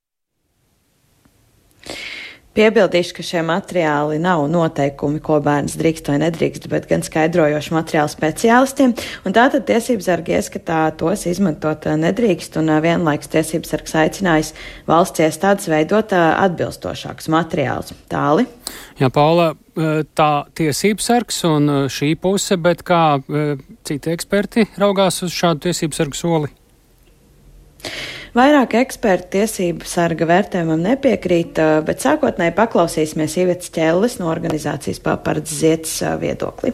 Piebildīšu, 2.54 3.16
ka 3.18 3.24
šie 3.26 3.42
materiāli 3.42 4.20
nav 4.22 4.44
noteikumi, 4.54 5.18
ko 5.26 5.40
bērns 5.42 5.74
drīkst 5.80 6.12
vai 6.12 6.20
nedrīkst, 6.22 6.68
bet 6.70 6.86
gan 6.86 7.02
skaidrojoši 7.02 7.74
materiāli 7.74 8.14
speciālistiem, 8.14 8.94
tātad 9.26 9.66
tiesības 9.66 10.06
sargi 10.12 10.36
ieskatā 10.38 10.84
tos 11.00 11.26
izmantot 11.32 11.88
uh, 11.90 11.98
nedrīkst, 11.98 12.60
un 12.62 12.70
uh, 12.70 12.78
vienlaiks 12.86 13.32
tiesības 13.34 13.74
sargs 13.74 13.98
aicinājis 14.04 14.54
valsts 14.86 15.26
iestādes 15.26 15.66
veidot 15.74 16.14
uh, 16.14 16.36
atbilstošākus 16.46 17.32
materiālus. 17.34 17.98
Tāli. 18.14 18.46
Jā, 19.02 19.10
Paula, 19.14 19.56
tā 20.14 20.32
tiesības 20.54 21.10
sargs 21.10 21.42
un 21.50 21.72
šī 21.90 22.14
puse, 22.22 22.60
bet 22.62 22.86
kā 22.86 23.18
citi 23.88 24.14
eksperti 24.14 24.68
raugās 24.78 25.24
uz 25.26 25.34
šādu 25.34 25.66
tiesības 25.66 26.04
sargu 26.04 26.20
soli? 26.22 26.54
Vairāk 28.34 28.72
eksperti 28.80 29.28
tiesību 29.36 29.86
sarga 29.86 30.26
vērtējumam 30.26 30.82
nepiekrīt, 30.82 31.60
bet 31.86 32.02
sākotnēji 32.02 32.56
paklausīsimies 32.58 33.36
Ivets 33.44 33.70
Ķellis 33.76 34.18
no 34.18 34.32
organizācijas 34.32 35.04
papards 35.06 35.54
Ziets 35.60 36.00
viedokli. 36.18 36.74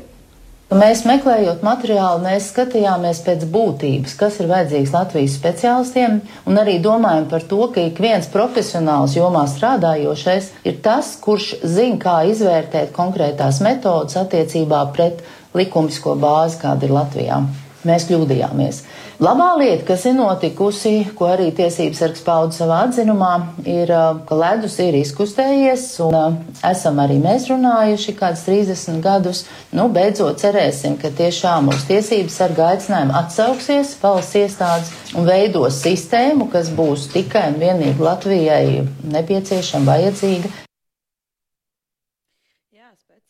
Mēs 0.69 1.01
meklējot 1.09 1.63
materiālu, 1.65 2.21
mēs 2.23 2.51
skatījāmies 2.53 3.19
pēc 3.25 3.43
būtības, 3.51 4.15
kas 4.15 4.39
ir 4.39 4.47
vajadzīgs 4.53 4.95
Latvijas 4.95 5.35
speciālistiem, 5.35 6.19
un 6.47 6.61
arī 6.61 6.77
domājam 6.79 7.25
par 7.31 7.43
to, 7.49 7.63
ka 7.73 7.83
ik 7.89 7.99
viens 7.99 8.29
profesionāls 8.31 9.17
jomā 9.17 9.47
strādājošais 9.49 10.51
ir 10.69 10.77
tas, 10.85 11.15
kurš 11.19 11.57
zina, 11.65 11.97
kā 11.99 12.19
izvērtēt 12.29 12.93
konkrētās 12.95 13.59
metodas 13.65 14.15
attiecībā 14.21 14.85
pret 14.93 15.25
likumisko 15.57 16.15
bāzi, 16.21 16.61
kāda 16.61 16.87
ir 16.87 17.01
Latvijā. 17.01 17.47
Mēs 17.87 18.09
kļūdījāmies. 18.09 18.81
Labā 19.23 19.53
lieta, 19.59 19.85
kas 19.87 20.03
ir 20.09 20.17
notikusi, 20.17 20.93
ko 21.15 21.29
arī 21.31 21.49
tiesības 21.55 22.01
sargs 22.01 22.23
pauda 22.25 22.55
savā 22.55 22.81
atzinumā, 22.87 23.31
ir, 23.63 23.91
ka 24.27 24.35
ledus 24.35 24.75
ir 24.83 24.97
izkustējies 24.99 25.85
un 26.03 26.37
esam 26.67 26.99
arī 26.99 27.17
mēs 27.23 27.47
runājuši 27.51 28.15
kādus 28.19 28.45
30 28.47 28.99
gadus. 29.03 29.45
Nu, 29.75 29.87
beidzot 29.95 30.43
cerēsim, 30.43 30.99
ka 30.99 31.11
tiešām 31.15 31.71
mūsu 31.71 31.87
tiesības 31.93 32.39
sarga 32.43 32.71
aicinājumi 32.73 33.15
atsauksies 33.23 33.95
valsts 34.03 34.39
iestādes 34.43 34.95
un 35.15 35.27
veidos 35.27 35.79
sistēmu, 35.83 36.51
kas 36.51 36.71
būs 36.75 37.07
tikai 37.15 37.49
un 37.53 37.61
vienīgi 37.63 38.09
Latvijai 38.09 38.87
nepieciešama, 39.15 39.87
vajadzīga. 39.93 40.68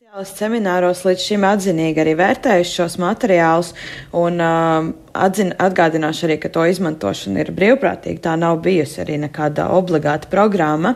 Semināros 0.10 1.04
līdz 1.06 1.22
šim 1.22 1.44
atzinīgi 1.46 2.02
arī 2.02 2.16
vērtējuši 2.18 2.72
šos 2.80 2.96
materiālus, 2.98 3.68
un 4.18 4.42
uh, 4.42 4.88
atzin, 5.14 5.52
atgādināšu 5.62 6.24
arī, 6.26 6.38
ka 6.42 6.50
to 6.56 6.64
izmantošana 6.66 7.44
ir 7.44 7.52
brīvprātīga. 7.54 8.24
Tā 8.24 8.34
nav 8.42 8.58
bijusi 8.66 9.04
arī 9.04 9.20
nekāda 9.22 9.68
obligāta 9.78 10.26
programma. 10.32 10.96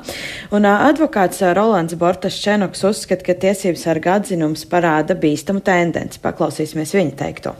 Un 0.49 0.65
uh, 0.65 0.87
advokāts 0.87 1.43
uh, 1.45 1.51
Rolands 1.53 1.93
Bortas 1.93 2.39
Čenoks 2.41 2.81
uzskata, 2.89 3.27
ka 3.27 3.37
tiesības 3.45 3.85
sarga 3.85 4.17
atzinums 4.17 4.65
parāda 4.65 5.13
bīstamu 5.13 5.61
tendenci. 5.61 6.17
Paklausīsimies 6.25 6.95
viņa 6.97 7.15
teikto. 7.21 7.53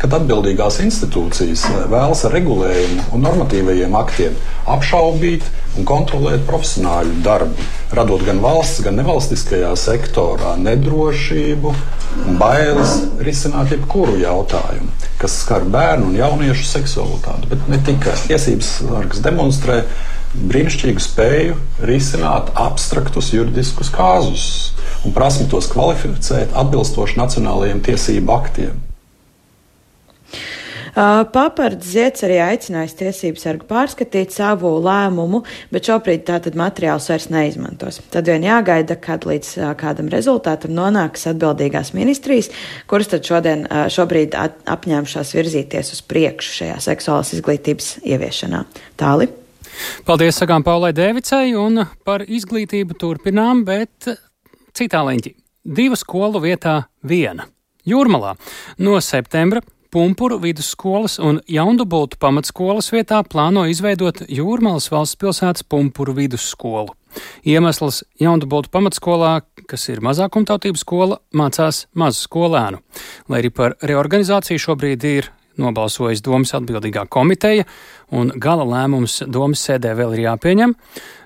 Kad 0.00 0.14
atbildīgās 0.18 0.80
institūcijas 0.84 1.64
eh, 1.68 1.82
vēlas 1.92 2.24
ar 2.26 2.34
regulējumu 2.36 3.08
un 3.14 3.26
normatīvajiem 3.26 3.96
aktiem 3.98 4.38
apšaubīt 4.72 5.46
un 5.78 5.86
kontrolēt 5.88 6.44
profesionāļu 6.48 7.18
darbu, 7.24 7.66
radot 7.96 8.24
gan 8.26 8.42
valsts, 8.44 8.82
gan 8.84 8.98
nevalstiskajā 9.00 9.72
sektorā 9.80 10.54
nedrošību 10.60 11.74
un 12.26 12.40
bailes 12.40 12.98
risināt 13.24 13.72
jebkuru 13.72 14.18
jautājumu, 14.20 14.90
kas 15.20 15.38
skar 15.44 15.64
bērnu 15.64 16.10
un 16.10 16.18
jauniešu 16.18 16.66
seksualitāti. 16.68 17.48
Bet 17.54 17.68
ne 17.72 17.80
tikai 17.86 18.16
tiesības 18.26 18.74
sargs 18.82 19.22
demonstrē 19.24 19.82
brīnišķīgu 20.32 21.02
spēju 21.04 21.56
risināt 21.88 22.52
abstraktus 22.56 23.32
juridiskus 23.34 23.92
kāzus 23.92 24.46
un 25.04 25.12
prasmi 25.16 25.48
tos 25.52 25.68
kvalificēt 25.72 26.56
atbilstoši 26.56 27.20
nacionālajiem 27.20 27.84
tiesību 27.84 28.34
aktiem. 28.36 28.91
Papards 30.92 31.86
Ziets 31.88 32.24
arī 32.26 32.36
aicinājis 32.44 32.94
tiesību 32.98 33.40
sargu 33.40 33.64
pārskatīt 33.68 34.34
savu 34.34 34.74
lēmumu, 34.84 35.40
bet 35.72 35.88
šobrīd 35.88 36.26
tātad 36.28 36.56
materiāls 36.58 37.08
vairs 37.08 37.30
neizmantos. 37.32 38.02
Tad 38.12 38.28
vien 38.28 38.44
jāgaida, 38.44 38.98
kad 39.00 39.24
līdz 39.28 39.54
kādam 39.80 40.10
rezultātam 40.12 40.74
nonāks 40.76 41.24
atbildīgās 41.32 41.94
ministrijas, 41.96 42.50
kuras 42.90 43.08
tad 43.08 43.24
šodien, 43.24 43.64
šobrīd 43.92 44.36
apņēmušās 44.36 45.32
virzīties 45.38 45.94
uz 45.96 46.04
priekšu 46.12 46.58
šajā 46.60 46.78
seksuālās 46.84 47.32
izglītības 47.38 47.94
ieviešanā. 48.04 48.64
Tāli. 49.00 49.30
Paldies, 50.04 50.36
sakām 50.36 50.60
Paulai 50.66 50.92
Dēvicai, 50.92 51.54
un 51.56 51.86
par 52.04 52.26
izglītību 52.28 53.00
turpinām, 53.00 53.64
bet 53.64 54.12
citā 54.76 55.00
leņķī. 55.08 55.38
Divu 55.64 55.96
skolu 55.96 56.42
vietā 56.44 56.82
viena. 57.00 57.48
Jūrmalā 57.88 58.36
no 58.84 59.00
septembra 59.00 59.62
Pumpuru 59.92 60.38
vidusskolas 60.40 61.18
un 61.20 61.42
Jaundubultu 61.52 62.16
pamatskolas 62.16 62.86
vietā 62.94 63.18
plāno 63.28 63.66
izveidot 63.68 64.22
Jūrmalas 64.24 64.86
valsts 64.88 65.18
pilsētas 65.20 65.66
Pumpuru 65.68 66.14
vidusskolu. 66.16 66.94
Iemesls 67.44 67.98
Jaundubultu 68.16 68.72
pamatskolā, 68.72 69.34
kas 69.68 69.84
ir 69.92 70.00
mazākumtautību 70.00 70.80
skola, 70.80 71.20
mācās 71.36 71.82
mazu 71.92 72.24
skolēnu. 72.24 72.80
Lai 73.28 73.42
arī 73.42 73.52
par 73.52 73.76
reorganizāciju 73.84 74.64
šobrīd 74.64 75.04
ir 75.10 75.28
nobalsojas 75.60 76.24
domas 76.24 76.54
atbildīgā 76.56 77.04
komiteja, 77.12 77.68
un 78.16 78.32
gala 78.40 78.64
lēmums 78.64 79.18
domas 79.28 79.60
sēdē 79.68 79.92
vēl 79.98 80.16
ir 80.16 80.24
jāpieņem. 80.30 80.72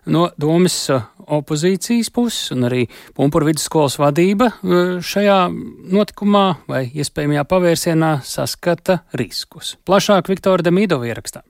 No 0.07 0.29
domas 0.39 0.77
opozīcijas 1.27 2.13
puses 2.15 2.53
un 2.55 2.69
arī 2.69 2.85
Pumpura 3.17 3.49
vidusskolas 3.49 3.99
vadība 3.99 4.53
e, 4.53 4.81
šajā 5.03 5.39
notikumā 5.93 6.47
vai 6.71 6.85
iespējamajā 6.95 7.45
pavērsienā 7.51 8.13
saskata 8.27 9.01
riskus. 9.19 9.75
Plašāk 9.87 10.31
Viktora 10.31 10.63
Demidova 10.67 11.11
ierakstā. 11.11 11.43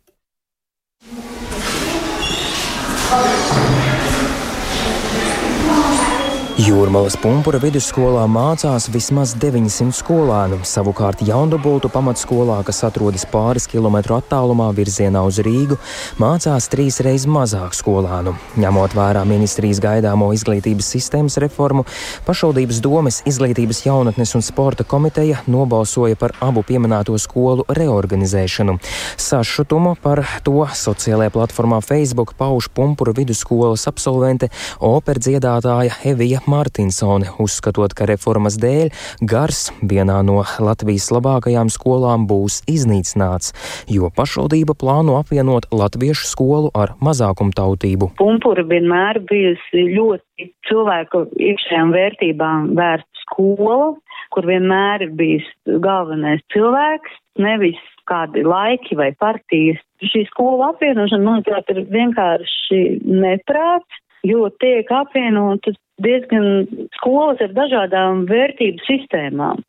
Jūrmalas 6.56 7.18
pumpura 7.20 7.58
vidusskolā 7.60 8.22
mācās 8.32 8.86
vismaz 8.88 9.34
900 9.36 9.92
skolēnu. 9.92 10.62
Savukārt 10.64 11.20
Jaundubultu 11.28 11.90
pamatskolā, 11.92 12.62
kas 12.64 12.78
atrodas 12.86 13.26
pāris 13.28 13.66
kilometru 13.68 14.14
attālumā 14.16 14.70
virzienā 14.72 15.20
uz 15.28 15.36
Rīgu, 15.44 15.76
mācās 16.16 16.70
trīs 16.72 16.96
reizes 17.04 17.28
mazāk 17.28 17.76
skolēnu. 17.76 18.32
Ņemot 18.56 18.96
vērā 18.96 19.26
ministrijas 19.28 19.82
gaidāmo 19.84 20.30
izglītības 20.32 20.88
sistēmas 20.94 21.36
reformu, 21.44 21.84
pašvaldības 22.24 22.80
domes 22.80 23.20
izglītības 23.28 23.82
jaunatnes 23.84 24.32
un 24.40 24.46
sporta 24.48 24.88
komiteja 24.88 25.44
nobalsoja 25.52 26.16
par 26.16 26.32
abu 26.40 26.64
pieminēto 26.64 27.20
skolu 27.20 27.68
reorganizēšanu. 27.68 28.78
Sašutumu 29.26 29.92
par 30.00 30.24
to 30.48 30.64
sociālajā 30.72 31.36
platformā 31.36 31.84
Facebook 31.84 32.32
pauž 32.40 32.72
pumpura 32.72 33.12
vidusskolas 33.12 33.84
absolvente 33.92 34.48
operdziedātāja 34.80 36.00
Evija 36.08 36.45
Mārtiņsone, 36.50 37.32
uzskatot, 37.42 37.94
ka 37.96 38.06
reformas 38.10 38.56
dēļ 38.62 38.92
gars 39.26 39.66
vienā 39.82 40.20
no 40.26 40.42
Latvijas 40.62 41.08
labākajām 41.14 41.70
skolām 41.72 42.28
būs 42.30 42.60
iznīcināts, 42.70 43.52
jo 43.90 44.10
pašvaldība 44.14 44.76
plāno 44.78 45.18
apvienot 45.20 45.68
latviešu 45.74 46.30
skolu 46.30 46.70
ar 46.74 46.94
mazākumtautību. 47.02 48.12
Pumpura 48.20 48.64
vienmēr 48.70 49.20
bijusi 49.26 49.88
ļoti 49.96 50.50
cilvēku 50.70 51.26
iekšējām 51.50 51.92
vērtībām 51.96 52.72
vērsta 52.78 53.26
skola, 53.26 53.92
kur 54.34 54.48
vienmēr 54.48 55.06
ir 55.06 55.12
bijis 55.18 55.46
galvenais 55.82 56.42
cilvēks, 56.54 57.20
nevis 57.42 57.82
kādi 58.06 58.44
laiki 58.46 58.96
vai 58.98 59.10
partijas. 59.18 59.82
Šī 60.04 60.26
skola 60.28 60.70
apvienošana, 60.74 61.24
manuprāt, 61.24 61.70
ir 61.72 61.86
vienkārši 61.90 62.80
neprāts, 63.08 64.02
jo 64.26 64.50
tiek 64.62 64.90
apvienotas 64.92 65.78
diezgan 66.02 66.66
skolas 66.98 67.40
ar 67.44 67.54
dažādām 67.56 68.26
vērtību 68.28 68.84
sistēmām. 68.88 69.62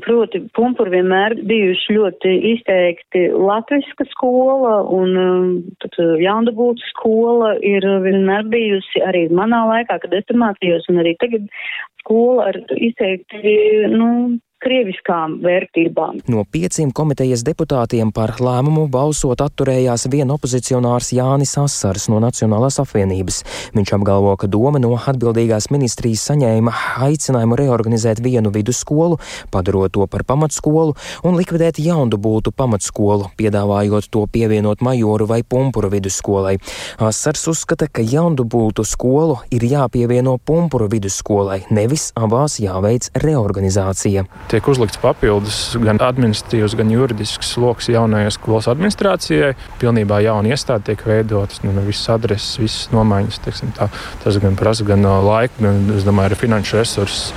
Proti, 0.00 0.40
pumpuri 0.56 0.94
vienmēr 0.94 1.34
bijuši 1.44 1.92
ļoti 1.92 2.30
izteikti 2.54 3.26
latviska 3.36 4.06
skola, 4.14 4.78
un 4.88 5.12
jaundabūta 6.22 6.88
skola 6.94 7.50
ir 7.60 7.84
vienmēr 7.84 8.48
bijusi 8.48 9.04
arī 9.04 9.26
manā 9.28 9.66
laikā, 9.68 9.98
kad 10.00 10.16
es 10.16 10.24
tur 10.24 10.40
mācījos, 10.40 10.88
un 10.88 11.02
arī 11.04 11.12
tagad 11.20 11.44
skola 12.00 12.48
ar 12.48 12.60
izteikti, 12.78 13.52
nu, 13.92 14.08
krieviskām 14.62 15.38
vērtībām. 15.44 16.22
No 16.30 16.42
pieciem 16.50 16.90
komitejas 16.94 17.44
deputātiem 17.46 18.10
par 18.14 18.34
lēmumu 18.42 18.88
balsot 18.90 19.40
atturējās 19.44 20.08
vien 20.10 20.30
opozicionārs 20.34 21.12
Jānis 21.14 21.54
Asars 21.60 22.08
no 22.10 22.18
Nacionālās 22.22 22.80
apvienības. 22.82 23.42
Viņš 23.76 23.94
apgalvo, 23.96 24.34
ka 24.40 24.50
doma 24.50 24.80
no 24.82 24.94
atbildīgās 24.98 25.70
ministrijas 25.74 26.26
saņēma 26.30 26.74
aicinājumu 27.06 27.58
reorganizēt 27.60 28.22
vienu 28.24 28.52
vidusskolu, 28.54 29.20
padarot 29.54 29.94
to 29.94 30.06
par 30.10 30.26
pamatskolu 30.28 30.96
un 31.24 31.38
likvidēt 31.38 31.78
jaundubultu 31.82 32.52
pamatskolu, 32.52 33.30
piedāvājot 33.38 34.10
to 34.10 34.24
pievienot 34.32 34.82
majoru 34.84 35.28
vai 35.30 35.40
pumpuru 35.46 35.92
vidusskolai. 35.94 36.56
Asars 36.98 37.46
uzskata, 37.52 37.86
ka 37.86 38.02
jaundubultu 38.02 38.84
skolu 38.84 39.38
ir 39.54 39.64
jāpievieno 39.70 40.38
pumpuru 40.42 40.90
vidusskolai, 40.90 41.62
nevis 41.70 42.10
abās 42.18 42.58
jāveic 42.62 43.10
reorganizācija 43.22 44.26
tiek 44.48 44.68
uzlikts 44.68 44.98
papildus 45.02 45.58
gan 45.82 46.00
administratīvs, 46.02 46.76
gan 46.78 46.90
juridisks 46.92 47.52
sloks 47.54 47.90
jaunajai 47.92 48.30
skolas 48.34 48.68
administrācijai. 48.70 49.52
Pilnībā 49.80 50.20
jauna 50.24 50.52
iestāde 50.52 50.90
tiek 50.90 51.04
veidotas, 51.06 51.60
nu, 51.64 51.74
visas 51.86 52.08
adreses, 52.14 52.56
visas 52.60 52.88
nomaiņas. 52.94 53.40
Tā, 53.76 53.88
tas 54.22 54.38
gan 54.42 54.56
prasa 54.58 54.86
gan 54.88 55.04
laiku, 55.04 55.62
gan, 55.64 55.82
domāju, 56.06 56.30
arī 56.30 56.38
finanšu 56.40 56.78
resursus. 56.80 57.32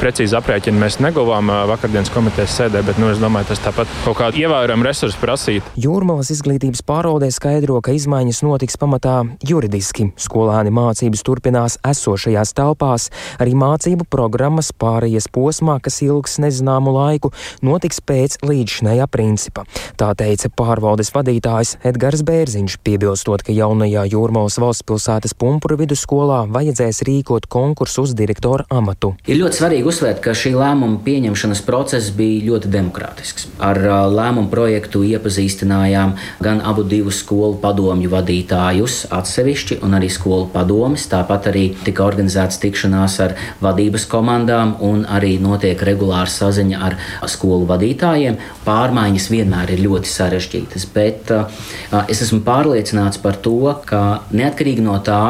Precīzi 0.00 0.36
aprēķinu 0.38 0.80
mēs 0.80 1.00
neguvām 1.02 1.50
vakardienas 1.70 2.12
komitejas 2.14 2.54
sēdē, 2.60 2.84
bet 2.86 3.00
nu, 3.02 3.10
es 3.12 3.22
domāju, 3.22 3.50
tas 3.52 3.62
tāpat 3.64 3.90
kaut 4.06 4.18
kādu 4.20 4.42
ievērojamu 4.44 4.86
resursu 4.86 5.20
prasīt. 5.22 5.74
Jūrmalas 5.80 6.30
izglītības 6.34 6.84
pārvaldē 6.86 7.30
skaidro, 7.34 7.80
ka 7.84 7.94
izmaiņas 7.96 8.42
notiks 8.46 8.78
pamatā 8.80 9.20
juridiski. 9.46 10.10
Skolēni 10.20 10.72
mācības 10.74 11.24
turpinās 11.26 11.78
esošajās 11.86 12.54
telpās, 12.56 13.10
arī 13.42 13.56
mācību 13.58 14.06
programmas 14.10 14.70
pārējies 14.76 15.30
posmā, 15.34 15.78
kas 15.82 16.00
ilgs 16.04 16.38
nezināmu 16.44 16.94
laiku, 16.94 17.32
notiks 17.64 18.02
pēc 18.04 18.38
līdzšinējā 18.44 19.08
principa. 19.10 19.64
Tā 20.00 20.12
teica 20.18 20.50
pārvaldes 20.52 21.12
vadītājs 21.14 21.78
Edgars 21.86 22.24
Bērziņš, 22.26 22.78
piebilstot, 22.84 23.44
ka 23.46 23.54
jaunajā 23.56 24.04
Jūrmālas 24.12 24.60
valsts 24.62 24.86
pilsētas 24.86 25.34
pumpuru 25.38 25.78
vidusskolā 25.80 26.44
vajadzēs 26.52 27.02
rīkot 27.08 27.48
konkursu 27.50 28.04
uz 28.04 28.14
direktora 28.16 28.66
amatu. 28.72 29.14
Ir 29.26 29.40
ļoti 29.40 29.60
svarīgi 29.60 29.88
uzsvērt, 29.90 30.20
ka 30.24 30.34
šī 30.36 30.54
lēmuma 30.58 31.00
pieņemšanas 31.06 31.62
process 31.66 32.12
bija 32.14 32.44
ļoti 32.50 32.70
demokrātisks. 32.72 33.48
Ar 33.64 33.80
lēmumu 34.12 34.50
projektu 34.52 35.04
iepazīstinājām 35.08 36.14
gan 36.44 36.62
abu 36.64 36.84
divu 36.88 37.12
skolu 37.14 37.58
padomju 37.62 38.10
vadītājus 38.12 39.04
atsevišķi 39.14 39.80
un 39.84 39.96
arī 39.98 40.10
skolu 40.12 40.48
padomis. 40.52 41.06
Tāpat 41.10 41.50
arī 41.52 41.64
tika 41.86 42.04
organizēts 42.06 42.60
tikšanās 42.62 43.18
ar 43.24 43.36
vadības 43.64 44.06
komandām 44.10 44.76
un 44.84 45.04
arī 45.08 45.36
notiek 45.42 45.80
regulārs 45.86 46.33
saziņa 46.34 46.82
ar 46.88 46.98
skolu 47.30 47.68
vadītājiem. 47.70 48.38
Pārmaiņas 48.66 49.30
vienmēr 49.32 49.74
ir 49.76 49.84
ļoti 49.86 50.10
sarežģītas, 50.10 50.86
bet 50.94 51.32
uh, 51.34 51.64
es 52.08 52.22
esmu 52.26 52.42
pārliecināts 52.46 53.22
par 53.22 53.40
to, 53.40 53.74
ka 53.88 54.04
neatkarīgi 54.34 54.84
no 54.84 54.98
tā, 55.04 55.24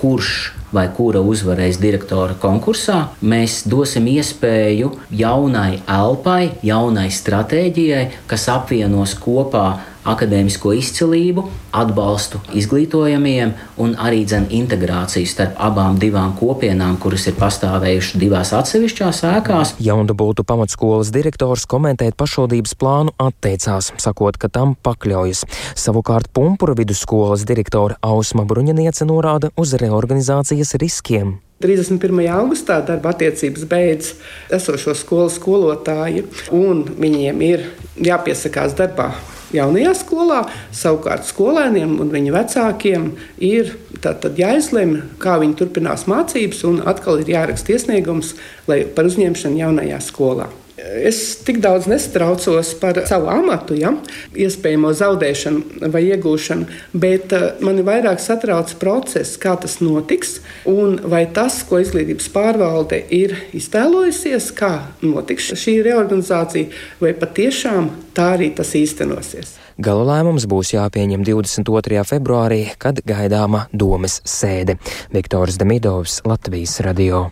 kurš 0.00 0.32
vai 0.72 0.86
kura 0.94 1.20
uzvarēs 1.26 1.80
direktora 1.82 2.36
konkursā, 2.38 3.10
mēs 3.26 3.64
dosim 3.68 4.06
iespēju 4.10 4.92
jaunai 5.18 5.80
elpai, 5.90 6.52
jaunai 6.66 7.08
stratēģijai, 7.14 8.04
kas 8.30 8.46
apvienos 8.52 9.16
kopā 9.18 9.66
akadēmisko 10.08 10.72
izcilību, 10.78 11.44
atbalstu 11.76 12.40
izglītojamiem 12.56 13.52
un 13.82 13.94
arī 14.00 14.22
dzen 14.28 14.48
integrāciju 14.56 15.28
starp 15.28 15.58
abām 15.60 15.98
divām 16.00 16.32
kopienām, 16.38 16.96
kuras 17.02 17.26
ir 17.30 17.36
pastāvējušas 17.40 18.20
divās 18.20 18.52
atsevišķās 18.56 19.22
ēkās. 19.30 19.74
Jaundabūtu 19.82 20.44
pamatskolas 20.48 21.12
direktors 21.14 21.66
komentēt 21.70 22.16
pašvaldības 22.20 22.76
plānu 22.80 23.14
atteicās, 23.20 23.92
sakot, 24.00 24.40
ka 24.40 24.48
tam 24.52 24.74
pakļaujas. 24.80 25.44
Savukārt 25.78 26.32
Pumpura 26.32 26.74
vidusskolas 26.78 27.44
direktore 27.48 27.98
Ausma 28.06 28.46
Bruņaniece 28.48 29.06
norāda 29.08 29.52
uz 29.60 29.76
reorganizācijas 29.80 30.76
riskiem. 30.80 31.38
31. 31.60 32.22
augustā 32.32 32.78
darba 32.80 33.10
attiecības 33.12 33.66
beidz 33.68 34.14
esošo 34.56 34.94
skolu 34.96 35.28
skolotāji, 35.28 36.24
un 36.56 36.86
viņiem 36.88 37.44
ir 37.44 37.66
jāpiesakās 38.00 38.72
darbā 38.78 39.10
jaunajā 39.56 39.94
skolā. 39.98 40.40
Savukārt 40.74 41.28
skolēniem 41.28 41.98
un 42.02 42.12
viņu 42.12 42.34
vecākiem 42.34 43.10
ir 43.44 43.74
jāizlemj, 44.00 45.02
kā 45.22 45.36
viņi 45.42 45.58
turpinās 45.60 46.06
mācības, 46.10 46.64
un 46.68 46.80
atkal 46.88 47.20
ir 47.22 47.34
jāraksta 47.36 47.76
iesniegums 47.76 48.34
par 48.66 49.08
uzņemšanu 49.10 49.62
jaunajā 49.64 50.00
skolā. 50.04 50.50
Es 50.80 51.20
tik 51.44 51.60
daudz 51.62 51.86
nestraucos 51.90 52.72
par 52.80 52.98
savu 53.08 53.28
amatu, 53.32 53.76
ja, 53.78 53.92
iespējamo 54.38 54.92
zaudēšanu 54.96 55.90
vai 55.92 56.02
iegūšanu, 56.08 56.68
bet 57.02 57.34
uh, 57.36 57.46
mani 57.64 57.84
vairāk 57.86 58.22
satrauc 58.22 58.72
process, 58.80 59.36
kā 59.40 59.56
tas 59.60 59.78
notiks, 59.84 60.38
un 60.70 60.98
vai 61.10 61.24
tas, 61.34 61.60
ko 61.68 61.80
izglītības 61.82 62.30
pārvalde 62.34 63.02
ir 63.14 63.36
iztēlojusies, 63.56 64.50
kā 64.56 64.72
notiks 65.04 65.52
šī 65.60 65.80
reorganizācija, 65.86 66.70
vai 67.02 67.14
patiešām 67.18 67.90
tā 68.16 68.34
arī 68.36 68.52
tas 68.56 68.72
īstenosies. 68.78 69.56
Gala 69.80 70.04
lēmums 70.04 70.44
būs 70.50 70.74
jāpieņem 70.74 71.24
22. 71.24 72.04
februārī, 72.04 72.62
kad 72.76 73.00
gaidāma 73.06 73.64
domes 73.72 74.20
sēde. 74.28 74.76
Viktors 75.14 75.56
Demidovs, 75.60 76.20
Latvijas 76.28 76.82
radio. 76.84 77.28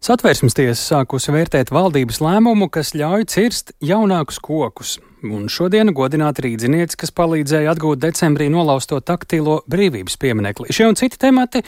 Satvērsmes 0.00 0.54
tiesa 0.56 0.80
sākusi 0.80 1.28
vērtēt 1.34 1.68
valdības 1.76 2.22
lēmumu, 2.24 2.70
kas 2.72 2.94
ļauj 2.96 3.26
cirst 3.28 3.74
jaunākus 3.84 4.38
kokus. 4.40 4.94
Un 5.20 5.42
šodien 5.52 5.92
godināt 5.92 6.40
rīdzinieci, 6.40 6.96
kas 7.02 7.12
palīdzēja 7.12 7.74
atgūt 7.74 8.00
decembrī 8.00 8.46
nolausto 8.48 8.96
taktilo 9.04 9.58
brīvības 9.68 10.16
pieminekli. 10.22 10.72
Šie 10.72 10.86
un 10.88 10.96
citi 10.96 11.20
temati 11.20 11.60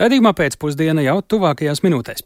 redzījumā 0.00 0.32
pēcpusdiena 0.38 1.04
jau 1.04 1.18
tuvākajās 1.20 1.84
minūtēs. 1.84 2.24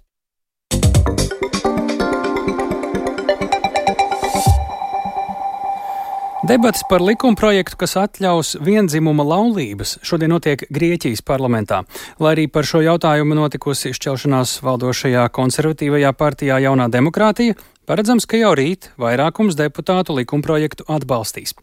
Debats 6.41 6.81
par 6.89 7.03
likumprojektu, 7.05 7.77
kas 7.77 7.99
atļaus 8.01 8.55
vienzimuma 8.65 9.27
laulības, 9.29 9.99
šodien 10.01 10.33
notiek 10.33 10.63
Grieķijas 10.73 11.21
parlamentā. 11.21 11.83
Lai 12.17 12.31
arī 12.33 12.47
par 12.49 12.65
šo 12.65 12.81
jautājumu 12.81 13.37
notikusi 13.37 13.91
izšķelšanās 13.93 14.55
valdošajā 14.65 15.27
konservatīvajā 15.37 16.15
partijā 16.17 16.57
Jaunā 16.65 16.87
demokrātija, 16.89 17.59
Paredzams, 17.89 18.27
ka 18.29 18.39
jau 18.39 18.53
rīt 18.55 18.91
vairākums 19.01 19.57
deputātu 19.59 20.15
likumprojektu 20.19 20.85
atbalstīs. 20.93 21.55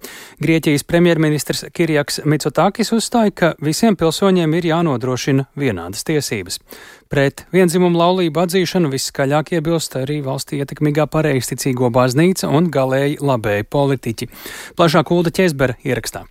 Grieķijas 0.44 0.84
premjerministrs 0.88 1.66
Kirjaks 1.78 2.20
Mitsotakis 2.26 2.92
uzstāja, 2.96 3.32
ka 3.32 3.52
visiem 3.64 3.96
pilsoņiem 4.00 4.58
ir 4.58 4.68
jānodrošina 4.72 5.48
vienādas 5.60 6.04
tiesības. 6.08 6.60
Pret 7.08 7.46
vienzimumu 7.54 8.02
laulību 8.02 8.44
atzīšanu 8.44 8.92
viskaļāk 8.92 9.54
iebilst 9.60 9.96
arī 10.02 10.20
valstī 10.26 10.60
ietekmīgā 10.64 11.08
pareizticīgo 11.14 11.94
baznīca 11.96 12.50
un 12.50 12.72
galēji 12.74 13.22
labēji 13.22 13.70
politiķi. 13.78 14.32
Plašāk 14.76 15.14
Ulda 15.16 15.32
Ķezbera 15.38 15.80
ierakstā. 15.86 16.26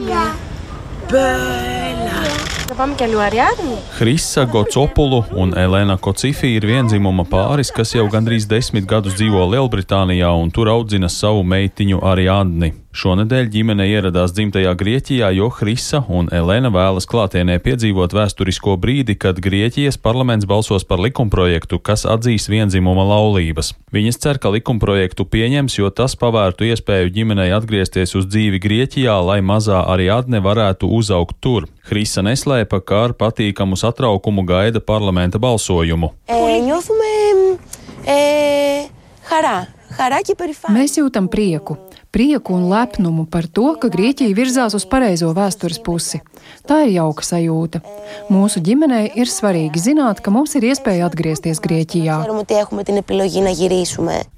Jā. 0.00 0.24
Bet... 1.10 1.63
Hrisa 3.98 4.44
Gocopulu 4.48 5.20
un 5.36 5.52
Elēna 5.52 5.98
Kocifi 6.00 6.54
ir 6.56 6.64
vienzimuma 6.64 7.26
pāris, 7.28 7.72
kas 7.74 7.92
jau 7.92 8.06
gandrīz 8.08 8.46
desmit 8.48 8.88
gadus 8.88 9.18
dzīvo 9.18 9.44
Lielbritānijā 9.52 10.32
un 10.40 10.48
tur 10.54 10.72
audzina 10.72 11.12
savu 11.12 11.44
meitiņu 11.44 12.00
Ariadni. 12.00 12.72
Šonadēļ 12.94 13.48
ģimene 13.50 13.88
ieradās 13.90 14.30
dzimtajā 14.36 14.70
Grieķijā, 14.78 15.32
jo 15.34 15.48
Hrisa 15.50 15.98
un 16.06 16.28
Elena 16.30 16.70
vēlas 16.70 17.08
klātienē 17.10 17.56
piedzīvot 17.64 18.12
vēsturisko 18.14 18.76
brīdi, 18.78 19.16
kad 19.18 19.40
Grieķijas 19.42 19.98
parlaments 19.98 20.46
balsos 20.46 20.86
par 20.86 21.02
likumprojektu, 21.02 21.80
kas 21.82 22.04
atzīs 22.06 22.46
vienzimuma 22.46 23.02
laulības. 23.08 23.72
Viņas 23.90 24.20
cer, 24.22 24.38
ka 24.38 24.52
likumprojektu 24.54 25.26
pieņems, 25.26 25.74
jo 25.80 25.90
tas 25.90 26.14
pavērtu 26.20 26.68
iespēju 26.68 27.10
ģimenei 27.16 27.48
atgriezties 27.56 28.14
uz 28.14 28.28
dzīvi 28.30 28.62
Grieķijā, 28.62 29.16
lai 29.26 29.40
mazā 29.42 29.80
Ariadne 29.90 30.38
varētu 30.44 30.86
uzaugt 30.94 31.40
tur. 31.42 31.66
Hrisa 31.90 32.22
neslēpa, 32.22 32.78
ka 32.78 33.00
ar 33.08 33.16
patīkamu 33.18 33.74
satraukumu 33.74 34.46
gaida 34.46 34.78
parlamenta 34.78 35.42
balsojumu. 35.42 36.12
E, 36.30 36.38
e. 38.06 38.22
Mēs 40.78 40.98
jūtam 41.00 41.26
prieku 41.32 41.74
prieku 42.14 42.54
un 42.54 42.68
lepnumu 42.70 43.26
par 43.26 43.48
to, 43.50 43.72
ka 43.80 43.90
Grieķija 43.90 44.36
virzās 44.38 44.76
uz 44.78 44.84
pareizo 44.86 45.32
vēstures 45.34 45.80
pusi. 45.82 46.20
Tā 46.68 46.84
ir 46.86 46.92
jauka 46.94 47.24
sajūta. 47.26 47.80
Mūsu 48.30 48.62
ģimenei 48.62 49.08
ir 49.18 49.26
svarīgi 49.30 49.82
zināt, 49.82 50.20
ka 50.22 50.30
mums 50.30 50.54
ir 50.54 50.68
iespēja 50.70 51.08
atgriezties 51.08 51.58
Grieķijā. 51.64 52.20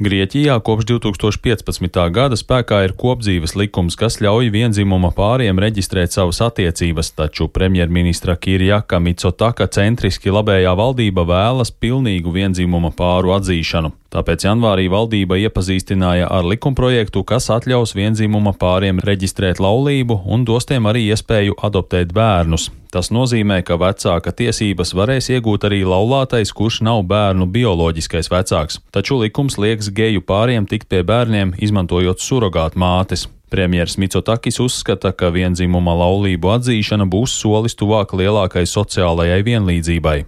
Grieķijā 0.09 0.57
kopš 0.65 0.89
2015. 0.93 2.01
gada 2.17 2.41
spēkā 2.41 2.81
ir 2.87 2.97
kopdzīves 2.97 3.57
likums, 3.61 3.99
kas 4.01 4.21
ļauj 4.25 4.49
vienzimuma 4.55 5.13
pāriem 5.17 5.61
reģistrēt 5.61 6.17
savas 6.17 6.41
attiecības, 6.49 7.13
taču 7.21 7.51
premjerministra 7.53 8.39
Kirjaka 8.41 9.03
Mitsotaka 9.03 9.69
centriski 9.69 10.33
labējā 10.33 10.73
valdība 10.79 11.29
vēlas 11.29 11.75
pilnīgu 11.75 12.33
vienzimuma 12.41 12.95
pāru 12.97 13.37
atzīšanu. 13.37 13.93
Tāpēc 14.17 14.47
janvārī 14.47 14.87
valdība 14.89 15.37
iepazīstināja 15.43 16.31
ar 16.33 16.47
likumprojektu, 16.49 17.21
kas 17.29 17.51
atļaus 17.53 17.93
vienzimuma 17.99 18.55
pāriem 18.57 19.03
reģistrēt 19.05 19.61
laulību 19.61 20.23
un 20.33 20.47
dos 20.49 20.65
tiem 20.71 20.89
arī 20.89 21.03
iespēju 21.11 21.59
adoptēt 21.69 22.15
bērnus. 22.17 22.71
Tas 22.95 23.13
nozīmē, 23.13 23.59
ka 23.61 23.77
vecāka 23.77 24.33
tiesības 24.33 24.95
varēs 24.97 25.29
iegūt 25.35 25.67
arī 25.69 25.83
laulātais, 25.85 26.55
kurš 26.57 26.81
nav 26.89 27.03
bērnu 27.11 27.45
bioloģiskais 27.53 28.33
vecāks, 28.33 28.81
taču 28.89 29.21
likums 29.21 29.59
liekas 29.61 29.93
geju 29.93 30.25
pāriem 30.25 30.65
tikt 30.65 30.89
pie 30.89 31.03
bērniem, 31.05 31.53
izmantojot 31.61 32.25
surrogātu 32.25 32.81
mātes. 32.81 33.29
Premjeras 33.51 33.95
Micotakis 33.99 34.59
uzskata, 34.61 35.13
ka 35.15 35.31
vienzimuma 35.35 35.95
laulību 35.95 36.51
atzīšana 36.57 37.07
būs 37.07 37.37
solis 37.41 37.79
tuvāk 37.79 38.17
lielākai 38.19 38.67
sociālajai 38.67 39.41
vienlīdzībai. 39.47 40.19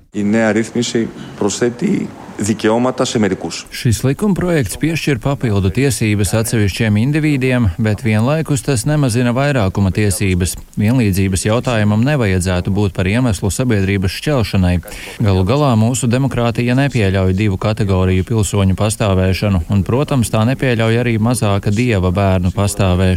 Šis 3.75 4.05
likumprojekts 4.07 4.79
piešķir 4.79 5.19
papildu 5.23 5.73
tiesības 5.75 6.31
atsevišķiem 6.39 6.99
indivīdiem, 7.01 7.65
bet 7.83 8.05
vienlaikus 8.07 8.63
tas 8.63 8.85
nemazina 8.87 9.33
vairākuma 9.35 9.91
tiesības. 9.95 10.55
Vienlīdzības 10.79 11.47
jautājumam 11.49 12.05
nevajadzētu 12.07 12.71
būt 12.75 12.95
par 12.95 13.11
iemeslu 13.11 13.51
sabiedrības 13.51 14.15
šķelšanai. 14.21 14.77
Galu 15.19 15.43
galā 15.49 15.73
mūsu 15.81 16.07
demokrātija 16.11 16.79
nepieļauj 16.79 17.35
divu 17.35 17.59
kategoriju 17.59 18.29
pilsoņu 18.31 18.79
pastāvēšanu, 18.79 19.65
un, 19.75 19.83
protams, 19.83 20.31
tā 20.31 20.45
nepieļauj 20.47 21.03
arī 21.03 21.17
mazāka 21.19 21.75
dieva 21.75 22.15
bērnu 22.15 22.55
pastāvēšanu. 22.55 23.08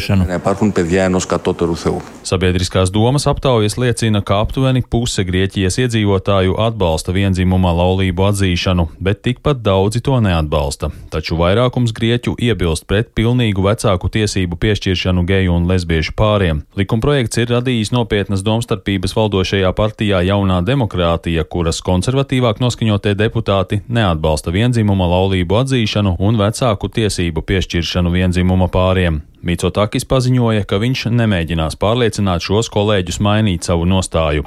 Sabiedriskās 2.23 2.91
domas 2.93 3.25
aptaujas 3.27 3.77
liecina, 3.81 4.21
ka 4.21 4.39
aptuveni 4.43 4.83
puse 4.87 5.23
Grieķijas 5.25 5.79
iedzīvotāju 5.81 6.57
atbalsta 6.61 7.13
vienzimuma 7.15 7.73
laulību 7.75 8.27
atzīšanu, 8.29 8.87
bet 9.01 9.23
tikpat 9.25 9.63
daudzi 9.65 10.03
to 10.05 10.19
neatbalsta. 10.21 10.91
Taču 11.13 11.37
vairākums 11.39 11.93
grieķu 11.97 12.35
iebilst 12.37 12.85
pret 12.89 13.11
pilnīgu 13.17 13.65
vecāku 13.65 14.11
tiesību 14.13 14.59
piešķiršanu 14.61 15.25
geju 15.29 15.55
un 15.57 15.67
lesbiešu 15.71 16.13
pāriem. 16.19 16.61
Likumprojekts 16.77 17.41
ir 17.41 17.51
radījis 17.55 17.93
nopietnas 17.95 18.45
domstarpības 18.45 19.15
valdošajā 19.17 19.73
partijā 19.77 20.21
Jaunā 20.27 20.61
demokrātija, 20.67 21.47
kuras 21.49 21.81
konservatīvāk 21.85 22.61
noskaņotie 22.61 23.15
deputāti 23.17 23.81
neatbalsta 23.89 24.53
vienzimuma 24.53 25.09
laulību 25.15 25.63
atzīšanu 25.63 26.15
un 26.19 26.39
vecāku 26.41 26.91
tiesību 26.93 27.43
piešķiršanu 27.49 28.13
vienzimuma 28.13 28.69
pāriem. 28.71 29.23
Mitsotakis 29.41 30.05
paziņoja, 30.05 30.67
ka 30.69 30.77
viņš 30.81 31.07
nemēģinās 31.17 31.79
pārliecināt 31.81 32.45
šos 32.45 32.69
kolēģus 32.73 33.21
mainīt 33.25 33.65
savu 33.65 33.87
nostāju. 33.89 34.45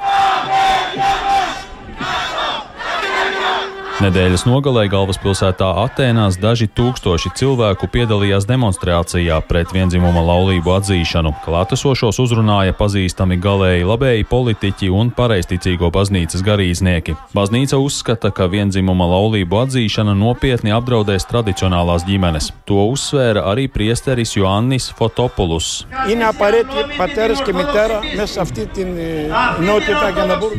Nedēļas 3.95 4.41
nogalē 4.43 4.89
galvaspilsētā 4.91 5.69
Atēnās 5.85 6.35
daži 6.35 6.65
tūkstoši 6.75 7.29
cilvēku 7.39 7.87
piedalījās 7.93 8.43
demonstrācijā 8.49 9.37
pret 9.47 9.69
vienzimuma 9.71 10.19
laulību 10.19 10.73
atzīšanu. 10.75 11.31
Klātesošos 11.45 12.19
uzrunāja 12.19 12.75
pazīstami 12.75 13.37
galēji 13.39 13.85
labēji 13.87 14.25
politiķi 14.27 14.89
un 14.91 15.13
pareizticīgo 15.15 15.87
baznīcas 15.95 16.43
garīdznieki. 16.43 17.15
Baznīca 17.37 17.79
uzskata, 17.79 18.33
ka 18.35 18.49
vienzimuma 18.51 19.07
laulību 19.13 19.61
atzīšana 19.61 20.17
nopietni 20.19 20.75
apdraudēs 20.75 21.29
tradicionālās 21.31 22.03
ģimenes. 22.09 22.51
To 22.67 22.89
uzsvēra 22.91 23.45
arī 23.53 23.69
priesteris 23.71 24.35
Joannis 24.35 24.89
Fotopulus. 24.99 25.85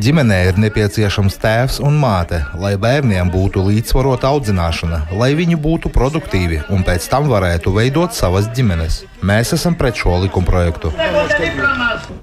Ģimenē 0.09 0.43
ir 0.49 0.65
nepieciešams 0.65 1.41
tēvs 1.45 1.79
un 1.85 2.01
māte, 2.01 2.41
lai 2.57 2.75
bērniem 2.81 3.26
bērniem 3.27 3.31
būtu 3.33 3.63
līdzsvarota 3.67 4.29
audzināšana, 4.31 5.09
lai 5.13 5.35
viņi 5.35 5.57
būtu 5.57 5.91
produktīvi 5.91 6.63
un 6.71 6.85
pēc 6.85 7.09
tam 7.09 7.29
varētu 7.29 7.73
veidot 7.75 8.13
savas 8.15 8.49
ģimenes. 8.55 9.05
Mēs 9.23 9.53
esam 9.53 9.75
pret 9.75 9.97
šo 9.97 10.23
likumprojektu. 10.23 10.93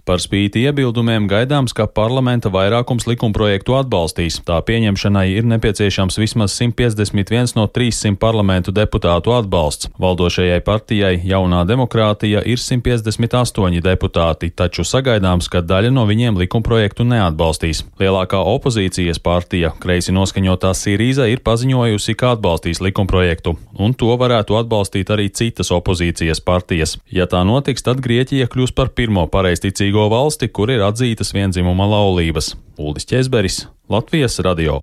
Par 0.07 0.19
spīti 0.19 0.63
iebildumiem 0.67 1.27
gaidāms, 1.31 1.73
ka 1.75 1.85
parlamenta 1.87 2.51
vairākums 2.53 3.07
likumprojektu 3.07 3.75
atbalstīs. 3.77 4.39
Tā 4.47 4.59
pieņemšanai 4.65 5.25
ir 5.37 5.47
nepieciešams 5.47 6.19
vismaz 6.19 6.55
151 6.59 7.55
no 7.57 7.67
300 7.71 8.17
parlamentu 8.19 8.73
deputātu 8.75 9.33
atbalsts. 9.35 9.89
Valdošajai 10.01 10.59
partijai 10.65 11.13
Jaunā 11.23 11.63
demokrātija 11.69 12.43
ir 12.45 12.61
158 12.61 13.81
deputāti, 13.83 14.51
taču 14.51 14.85
sagaidāms, 14.87 15.49
ka 15.51 15.63
daļa 15.63 15.93
no 15.95 16.05
viņiem 16.09 16.39
likumprojektu 16.43 17.07
neatbalstīs. 17.07 17.83
Lielākā 18.01 18.41
opozīcijas 18.53 19.21
partija, 19.23 19.73
kreisi 19.83 20.15
noskaņotā 20.15 20.73
Sīrīza, 20.77 21.29
ir 21.31 21.43
paziņojusi, 21.45 22.17
ka 22.19 22.35
atbalstīs 22.37 22.83
likumprojektu, 22.83 23.55
un 23.79 23.95
to 23.97 24.11
varētu 24.19 24.59
atbalstīt 24.59 25.13
arī 25.13 25.29
citas 25.31 25.71
opozīcijas 25.73 26.43
partijas. 26.43 26.97
Ja 27.11 27.27
tā 27.29 27.43
notiks, 27.47 27.85
tad 27.85 28.03
Grieķija 28.03 28.49
kļūs 28.51 28.75
par 28.75 28.91
pirmo 28.97 29.25
pareizticīgo 29.63 30.09
valsti, 30.11 30.49
kur 30.51 30.69
ir 30.71 30.81
atzītas 30.83 31.33
vienzimuma 31.33 31.87
laulības. 31.87 32.55
Uldis 32.77 33.05
Česberis, 33.05 33.67
Latvijas 33.89 34.39
radio. 34.43 34.81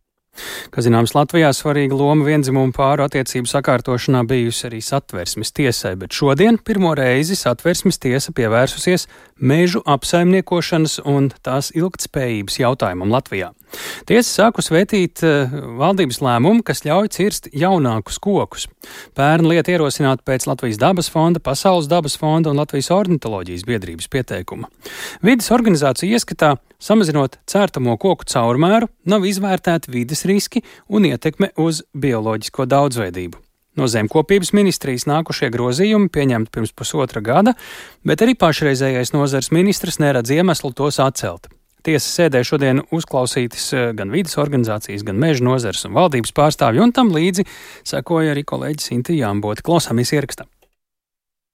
Kā 0.70 0.84
zināms, 0.84 1.14
Latvijā 1.16 1.50
svarīga 1.56 1.96
loma 1.98 2.26
vienzimumu 2.28 2.74
pāru 2.76 3.06
attiecību 3.06 3.50
sakārtošanā 3.50 4.24
bijusi 4.28 4.68
arī 4.70 4.82
satversmes 4.84 5.54
tiesai, 5.56 5.96
bet 6.00 6.16
šodien 6.16 6.60
pirmo 6.62 6.94
reizi 6.98 7.38
satversmes 7.38 8.00
tiesa 8.02 8.34
pievērsusies 8.36 9.08
mežu 9.40 9.82
apsaimniekošanas 9.88 11.00
un 11.08 11.30
tās 11.42 11.72
ilgtspējības 11.76 12.60
jautājumam 12.62 13.12
Latvijā. 13.14 13.54
Tiesa 14.08 14.30
sākus 14.30 14.70
vētīt 14.72 15.22
uh, 15.26 15.52
valdības 15.78 16.20
lēmumu, 16.24 16.64
kas 16.66 16.82
ļauj 16.86 17.10
cirst 17.14 17.48
jaunākus 17.54 18.18
kokus. 18.22 18.66
Pērn 19.18 19.46
lieta 19.46 19.74
ierosināta 19.74 20.26
pēc 20.26 20.48
Latvijas 20.50 20.80
dabas 20.80 21.10
fonda, 21.12 21.42
Pasaules 21.42 21.88
dabas 21.90 22.16
fonda 22.18 22.50
un 22.50 22.58
Latvijas 22.60 22.90
ornitoloģijas 22.94 23.66
biedrības 23.68 24.10
pieteikuma. 24.10 24.70
Vides 25.26 25.50
organizācija 25.54 26.18
ieskatā, 26.18 26.56
samazinot 26.82 27.38
cērtamo 27.50 27.96
koku 28.00 28.26
caurmēru, 28.30 28.90
nav 29.10 29.26
izvērtēti 29.28 29.94
vides 29.94 30.26
riski 30.30 30.64
un 30.88 31.10
ietekme 31.10 31.52
uz 31.60 31.84
bioloģisko 31.92 32.66
daudzveidību. 32.70 33.42
No 33.78 33.86
zemkopības 33.86 34.50
ministrijas 34.56 35.06
nākušie 35.06 35.48
grozījumi 35.54 36.10
pieņemti 36.12 36.50
pirms 36.54 36.74
pusotra 36.76 37.22
gada, 37.22 37.54
bet 38.06 38.22
arī 38.24 38.34
pašreizējais 38.38 39.14
nozars 39.14 39.52
ministrs 39.54 40.00
neredz 40.02 40.32
iemeslu 40.34 40.72
tos 40.76 40.98
atcelt. 41.02 41.48
Tiesas 41.86 42.10
sēdē 42.18 42.42
šodien 42.44 42.82
uzklausītas 42.92 43.70
eh, 43.72 43.90
gan 43.96 44.12
vidas 44.12 44.36
organizācijas, 44.42 45.04
gan 45.06 45.20
meža 45.20 45.46
nozars 45.46 45.86
un 45.88 45.96
valdības 45.96 46.34
pārstāvji, 46.36 46.82
un 46.84 46.92
tam 46.96 47.14
līdzi 47.14 47.46
sekoja 47.88 48.34
arī 48.34 48.44
kolēģis 48.44 48.92
Inti 48.98 49.16
Jāmboti. 49.20 49.64
Klausāmies 49.64 50.12
ierakstā. 50.12 50.48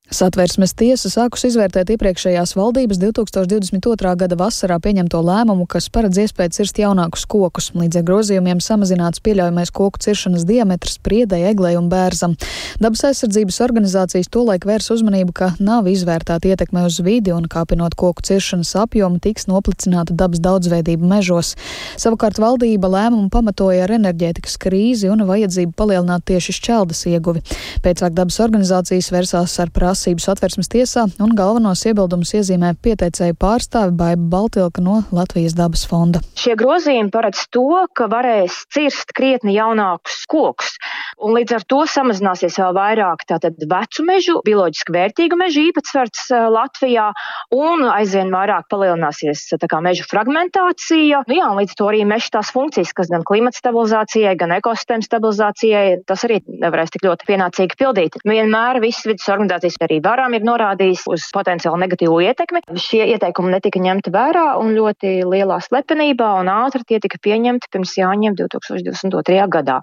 Satversmes 0.07 0.71
tiesa 0.79 1.11
sākus 1.11 1.43
izvērtēt 1.49 1.89
iepriekšējās 1.91 2.53
valdības 2.55 3.01
2022. 3.03 4.13
gada 4.21 4.37
vasarā 4.39 4.77
pieņemto 4.79 5.19
lēmumu, 5.19 5.65
kas 5.67 5.89
paredz 5.91 6.21
iespēju 6.23 6.53
cirst 6.55 6.79
jaunākus 6.79 7.25
kokus. 7.27 7.73
Līdz 7.75 7.99
ar 7.99 8.05
grozījumiem 8.07 8.61
samazināts 8.63 9.19
pieļaujamais 9.27 9.73
koku 9.75 9.99
ciršanas 10.05 10.45
diametrs 10.47 11.01
priedai, 11.03 11.41
eglei 11.51 11.75
un 11.75 11.89
bērzam. 11.91 12.37
Dabas 12.79 13.03
aizsardzības 13.09 13.59
organizācijas 13.67 14.31
tolaik 14.31 14.69
vērs 14.71 14.93
uzmanību, 14.95 15.35
ka 15.35 15.49
nav 15.59 15.91
izvērtēta 15.91 16.53
ietekme 16.53 16.87
uz 16.87 17.01
vidi 17.03 17.35
un 17.35 17.51
kāpinot 17.51 17.99
koku 17.99 18.23
ciršanas 18.31 18.77
apjomu 18.85 19.19
tiks 19.19 19.51
noplicināta 19.51 20.15
dabas 20.15 20.39
daudzveidība 20.47 21.11
mežos. 21.17 21.57
Savukārt 21.99 22.39
valdība 22.39 22.93
lēmumu 22.95 23.27
pamatoja 23.35 23.89
ar 23.89 23.97
enerģētikas 23.99 24.55
krīzi 24.63 25.11
un 25.11 25.27
vajadzību 25.27 25.75
palielināt 25.75 26.29
tieši 26.31 26.59
šķeldas 26.61 27.05
ieguvi. 27.11 27.43
Pēcāk 27.83 28.15
dabas 28.15 28.39
organizācijas 28.47 29.11
vērsās 29.11 29.59
ar 29.67 29.75
prasību 29.75 29.96
prasību 29.97 30.21
satversmes 30.21 30.69
tiesā, 30.69 31.07
un 31.25 31.33
galvenos 31.37 31.81
iebildumus 31.89 32.35
iezīmē 32.37 32.75
pieteicēju 32.85 33.37
pārstāvi 33.41 33.95
Baiba 33.97 34.27
Baltilka 34.35 34.83
no 34.85 34.99
Latvijas 35.15 35.55
dabas 35.57 35.87
fonda. 35.89 36.21
Šie 36.37 36.53
grozījumi 36.59 37.09
paredz 37.15 37.47
to, 37.49 37.65
ka 37.97 38.11
varēs 38.13 38.67
cirst 38.75 39.15
krietni 39.17 39.55
jaunākus 39.57 40.27
kokus, 40.29 40.75
un 41.17 41.33
līdz 41.39 41.57
ar 41.57 41.65
to 41.73 41.81
samazināsies 41.89 42.59
vēl 42.61 42.77
vairāk 42.77 43.25
tātad 43.31 43.57
vecu 43.57 44.05
mežu, 44.05 44.35
bioloģiski 44.45 44.93
vērtīgu 44.99 45.39
mežu 45.41 45.65
īpatsvars 45.71 46.27
Latvijā, 46.53 47.09
un 47.57 47.87
aizvien 47.89 48.29
vairāk 48.35 48.69
palielināsies 48.69 49.47
kā, 49.57 49.81
mežu 49.81 50.05
fragmentācija. 50.11 51.23
Nu, 51.31 51.39
jā, 51.41 51.49
līdz 51.57 51.79
to 51.79 51.89
arī 51.89 52.05
meža 52.05 52.35
tās 52.37 52.53
funkcijas, 52.53 52.93
kas 52.93 53.09
gan 53.15 53.25
klimata 53.25 53.63
stabilizācijai, 53.63 54.37
gan 54.37 54.53
ekosistēmu 54.59 55.09
stabilizācijai, 55.09 55.87
tas 56.05 56.29
arī 56.29 56.43
nevarēs 56.45 56.93
tik 56.93 57.09
ļoti 57.09 57.31
pienācīgi 57.33 57.81
pildīt. 57.81 58.21
Vienmēr 58.29 58.83
visas 58.85 59.09
vidas 59.09 59.33
organizācijas 59.33 59.81
arī 59.87 60.01
varam 60.05 60.35
ir 60.37 60.45
norādījis 60.47 61.07
uz 61.13 61.27
potenciāli 61.35 61.83
negatīvu 61.85 62.21
ietekmi. 62.27 62.65
Šie 62.81 63.05
ieteikumi 63.15 63.55
netika 63.55 63.81
ņemti 63.83 64.13
vērā 64.15 64.47
un 64.61 64.75
ļoti 64.77 65.17
lielā 65.27 65.61
slepenībā 65.65 66.33
un 66.43 66.51
ātri 66.53 66.85
tie 66.87 67.01
tika 67.03 67.21
pieņemti 67.23 67.71
pirms 67.73 67.97
jāņem 67.99 68.37
2022. 68.39 69.47
gadā. 69.53 69.81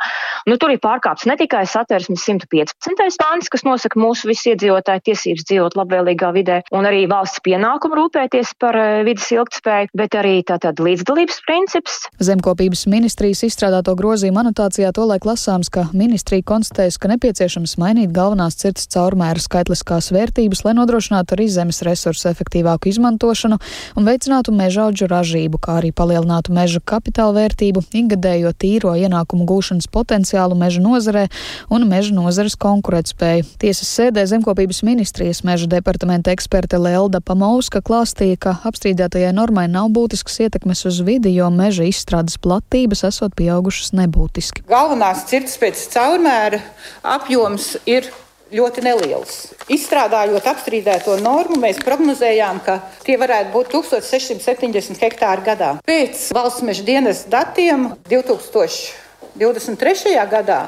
Nu, 0.49 0.57
tur 0.59 0.73
ir 0.73 0.81
pārkāpts 0.83 1.27
ne 1.29 1.37
tikai 1.39 1.63
satversmes 1.69 2.23
115. 2.27 3.19
pāns, 3.21 3.49
kas 3.51 3.63
nosaka 3.63 3.99
mūsu 3.99 4.27
visu 4.27 4.51
iedzīvotāju 4.51 5.05
tiesības 5.07 5.47
dzīvot 5.47 5.77
labvēlīgā 5.79 6.31
vidē, 6.35 6.59
un 6.75 6.87
arī 6.89 7.05
valsts 7.11 7.39
pienākumu 7.45 7.97
rūpēties 8.01 8.53
par 8.59 8.77
eh, 8.79 9.03
vidas 9.07 9.29
ilgtspēju, 9.31 9.93
bet 9.97 10.17
arī 10.19 10.35
tātad 10.47 10.81
līdzdalības 10.83 11.39
princips. 11.47 11.99
Zemkopības 12.23 12.85
ministrijas 12.91 13.45
izstrādāto 13.47 13.95
grozījumu 13.99 14.43
anotācijā 14.43 14.91
tolaik 14.95 15.27
lasāms, 15.29 15.71
ka 15.73 15.87
ministrija 15.95 16.43
konstatējas, 16.49 16.99
ka 16.99 17.11
nepieciešams 17.13 17.77
mainīt 17.81 18.11
galvenās 18.15 18.59
cirtas 18.59 18.89
caurmēra 18.91 19.41
skaitliskā 19.43 19.92
bioloģiskās 19.93 20.13
vērtības, 20.13 20.63
lai 20.65 20.73
nodrošinātu 20.73 21.35
arī 21.35 21.47
zemes 21.49 21.81
resursu 21.85 22.29
efektīvāku 22.29 22.89
izmantošanu 22.89 23.57
un 23.95 24.05
veicinātu 24.05 24.51
mežaudžu 24.51 25.07
ražību, 25.07 25.59
kā 25.61 25.79
arī 25.81 25.91
palielinātu 25.91 26.53
meža 26.53 26.79
kapitāla 26.81 27.33
vērtību, 27.37 27.83
ikgadējo 27.93 28.53
tīro 28.57 28.95
ienākumu 28.97 29.45
gūšanas 29.45 29.87
potenciālu 29.91 30.55
meža 30.55 30.81
nozarē 30.81 31.27
un 31.69 31.85
meža 31.87 32.13
nozares 32.13 32.55
konkurētspēju. 32.55 33.45
Tiesas 33.59 33.89
sēdē 33.89 34.25
zemkopības 34.25 34.83
ministrijas 34.83 35.43
meža 35.43 35.67
departamenta 35.67 36.31
eksperte 36.31 36.77
Lelda 36.77 37.21
Pamauska 37.21 37.81
klāstīja, 37.81 38.37
ka 38.39 38.57
apstrīdētajai 38.65 39.33
normai 39.33 39.67
nav 39.67 39.91
būtisks 39.93 40.41
ietekmes 40.47 40.85
uz 40.89 41.01
vidi, 41.05 41.35
jo 41.35 41.49
meža 41.53 41.85
izstrādes 41.85 42.39
platības 42.41 43.05
esot 43.09 43.35
pieaugušas 43.37 43.93
nebūtiski. 43.93 44.65
Galvenās 44.69 45.25
cirtas 45.29 45.59
pēc 45.61 45.87
caurmēra 45.93 46.61
apjoms 47.03 47.75
ir 47.85 48.09
ļoti 48.53 48.83
neliels. 48.85 49.47
Izstrādājot 49.73 50.45
apstrīdēto 50.51 51.15
normu, 51.21 51.55
mēs 51.63 51.77
prognozējām, 51.83 52.57
ka 52.65 52.73
tie 53.05 53.15
varētu 53.19 53.49
būt 53.53 53.67
1670 53.73 55.03
hektāri 55.03 55.41
gadā. 55.45 55.69
Pēc 55.87 56.15
valsts 56.35 56.63
meža 56.65 56.83
dienas 56.87 57.19
datiem 57.29 57.79
2023. 58.11 60.27
gadā, 60.31 60.61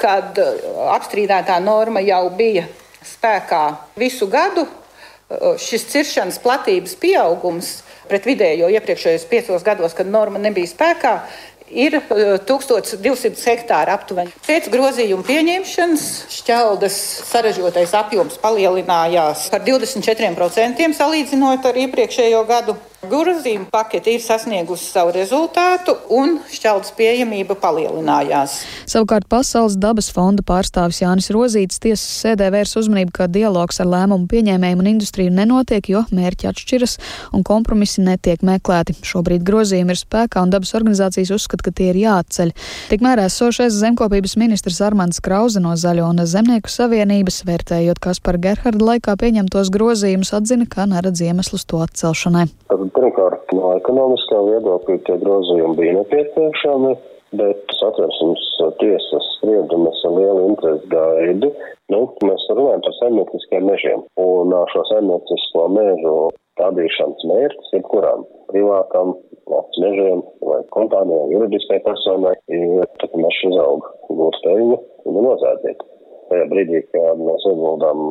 kad 0.00 0.38
uh, 0.40 0.46
apstrīdētā 0.96 1.56
norma 1.64 2.00
jau 2.04 2.30
bija 2.36 2.64
spēkā 3.06 3.64
visu 3.96 4.26
gadu, 4.32 4.62
uh, 4.66 4.70
šis 5.60 5.84
ciršanas 5.92 6.38
platības 6.42 6.94
pieaugums 7.00 7.68
pret 8.06 8.26
vidējo 8.28 8.68
iepriekšējos 8.70 9.24
piecos 9.30 9.62
gados, 9.66 9.94
kad 9.96 10.06
norma 10.06 10.38
nebija 10.38 10.66
spēkā, 10.70 11.14
ir 11.70 11.98
1200 12.46 13.26
eh, 13.26 13.36
hektāri 13.46 13.92
aptuveni. 13.94 14.34
Pēc 14.46 14.68
grozījuma 14.72 15.26
pieņemšanas 15.26 16.06
šķeldas 16.36 16.98
saražotais 17.30 17.94
apjoms 17.96 18.38
palielinājās 18.42 19.48
par 19.52 19.64
24% 19.66 20.92
salīdzinot 20.96 21.66
ar 21.66 21.80
iepriekšējo 21.86 22.44
gadu. 22.48 22.76
Grozījuma 23.04 23.68
pakete 23.68 24.14
ir 24.16 24.22
sasniegusi 24.24 24.86
savu 24.88 25.10
rezultātu 25.12 25.92
un 26.16 26.38
šķeldas 26.48 26.94
pieejamība 26.96 27.52
palielinājās. 27.60 28.54
Savukārt 28.88 29.26
Pasaules 29.28 29.76
dabas 29.76 30.08
fonda 30.14 30.40
pārstāvis 30.46 31.02
Jānis 31.02 31.28
Rozīts 31.34 31.76
tiesas 31.82 32.06
sēdē 32.22 32.48
vērs 32.54 32.72
uzmanību, 32.80 33.12
ka 33.18 33.26
dialogs 33.28 33.82
ar 33.84 33.90
lēmumu 33.92 34.24
pieņēmējiem 34.32 34.80
un 34.80 34.88
industriju 34.94 35.34
nenotiek, 35.36 35.90
jo 35.92 36.02
mērķi 36.08 36.48
atšķiras 36.48 36.96
un 37.36 37.44
kompromisi 37.46 38.00
netiek 38.06 38.40
meklēti. 38.40 38.96
Šobrīd 39.04 39.44
grozījumi 39.44 39.92
ir 39.92 40.00
spēkā 40.00 40.46
un 40.46 40.56
dabas 40.56 40.72
organizācijas 40.78 41.34
uzskata, 41.36 41.68
ka 41.68 41.76
tie 41.76 41.90
ir 41.92 42.00
jāatceļ. 42.00 42.54
Tikmēr 42.94 43.26
esošais 43.26 43.76
zemkopības 43.76 44.38
ministrs 44.40 44.80
Armands 44.80 45.20
Krauze 45.20 45.60
no 45.60 45.76
Zaļo 45.76 46.08
un 46.14 46.24
Zemnieku 46.24 46.72
savienības, 46.72 47.44
vērtējot 47.44 48.00
Kaspar 48.08 48.40
Gerharda 48.40 48.92
laikā 48.94 49.20
pieņemtos 49.20 49.70
grozījumus, 49.76 50.32
atzina, 50.40 50.64
ka 50.64 50.88
neredz 50.88 51.22
iemeslus 51.28 51.68
to 51.68 51.84
atcelšanai. 51.84 52.48
Pirmkārt, 52.94 53.52
no 53.56 53.72
ekonomiskā 53.80 54.38
viedokļa 54.46 54.96
tie 55.06 55.16
grozījumi 55.22 55.78
bija 55.80 55.98
nepieciešami 56.00 56.94
bet 57.34 57.72
satversmes 57.80 58.42
tiesas 58.80 59.26
spriedumus 59.36 60.02
ar 60.06 60.14
lielu 60.14 60.48
interesi 60.50 60.90
gaidu. 60.92 61.50
Nu, 61.92 62.00
mēs 62.26 62.46
runājam 62.50 62.82
par 62.86 62.94
saimnieciskiem 63.00 63.66
mežiem, 63.66 64.04
un 64.22 64.54
šo 64.72 64.84
saimniecisko 64.90 65.66
mežu 65.74 66.16
stādīšanas 66.56 67.26
mērķis 67.30 67.72
jebkuram 67.76 68.24
privātam 68.50 69.14
valsts 69.50 69.82
mežiem 69.82 70.22
vai 70.48 70.60
kompānijai, 70.74 71.32
juridiskai 71.34 71.80
personai 71.86 72.34
ir, 72.50 72.86
tad 73.02 73.18
mežs 73.18 73.42
izaug 73.50 73.90
gūt 74.10 74.40
peļņu 74.46 74.78
un 75.10 75.20
nozādzīt. 75.26 75.82
Tajā 76.30 76.46
brīdī, 76.50 76.82
kad 76.90 77.22
mēs 77.22 77.46
ieguldām 77.52 78.08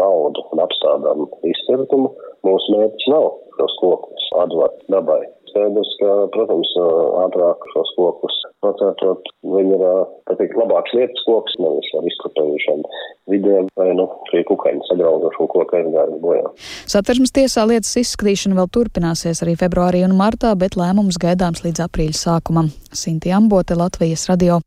naudu 0.00 0.44
un 0.54 0.62
apstādām 0.64 1.26
izcirtumu, 1.50 2.12
mūsu 2.46 2.76
mērķis 2.76 3.10
nav 3.12 3.26
šos 3.60 3.76
kokus 3.80 4.26
atvērt 4.40 4.82
dabai. 4.92 5.20
Skaidrs, 5.50 5.90
ka, 5.98 6.10
protams, 6.34 6.70
ātrāk 7.24 7.64
šos 7.72 7.90
kokus 7.96 8.36
nocērtot, 8.62 9.30
viņi 9.42 9.74
ir, 9.74 9.84
tā 10.28 10.36
teikt, 10.38 10.54
labāks 10.60 10.94
vietas 10.94 11.24
koks, 11.26 11.56
nevis 11.58 11.90
ar 11.98 12.06
izkopējušiem 12.06 12.84
vidiem 13.32 13.68
vai, 13.78 13.88
nu, 13.98 14.06
šī 14.30 14.44
kukaņa 14.48 14.86
sagrauzošu 14.88 15.44
un 15.44 15.50
koka 15.50 15.80
aizgājas 15.80 16.22
bojā. 16.22 16.46
Satversmes 16.94 17.34
tiesā 17.34 17.66
lietas 17.68 17.92
izskatīšana 18.00 18.58
vēl 18.60 18.70
turpināsies 18.78 19.42
arī 19.44 19.56
februārī 19.60 20.04
un 20.06 20.16
martā, 20.18 20.54
bet 20.58 20.78
lēmums 20.78 21.18
gaidāms 21.20 21.64
līdz 21.66 21.86
aprīļa 21.88 22.18
sākumam. 22.20 22.70
Sinti 22.94 23.34
Ambote, 23.34 23.78
Latvijas 23.78 24.28
radio. 24.30 24.60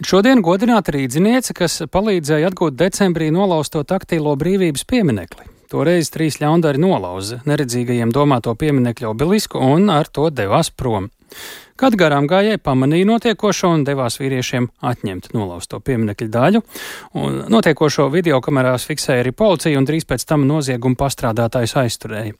Šodien 0.00 0.40
godināta 0.44 0.94
rīdziniece, 0.96 1.56
kas 1.56 1.82
palīdzēja 1.92 2.52
atgūt 2.52 2.76
decembrī 2.80 3.28
nolausto 3.34 3.82
taktīlo 3.84 4.36
brīvības 4.40 4.86
pieminekli. 4.88 5.59
Toreiz 5.70 6.08
trīs 6.10 6.40
ļaundari 6.42 6.80
nolauza 6.82 7.36
neredzīgajiem 7.46 8.10
domāto 8.10 8.56
pieminekļu 8.58 9.12
obelisku 9.12 9.60
un 9.62 9.86
ar 9.94 10.08
to 10.10 10.26
devās 10.34 10.72
prom. 10.74 11.04
Kad 11.78 11.94
garām 11.94 12.26
gājēji 12.28 12.58
pamanīja 12.58 13.06
notiekošo 13.06 13.70
un 13.76 13.84
devās 13.86 14.18
vīriešiem 14.18 14.66
atņemt 14.90 15.28
nolausto 15.32 15.78
pieminekļu 15.80 16.26
daļu, 16.34 16.60
un 17.22 17.36
notiekošo 17.54 18.08
video 18.10 18.40
kamerās 18.42 18.84
fiksēja 18.88 19.22
arī 19.22 19.32
policija 19.32 19.78
un 19.78 19.86
drīz 19.86 20.08
pēc 20.10 20.26
tam 20.28 20.48
nozieguma 20.48 20.98
pastrādātājs 20.98 21.76
aizturēja. 21.84 22.34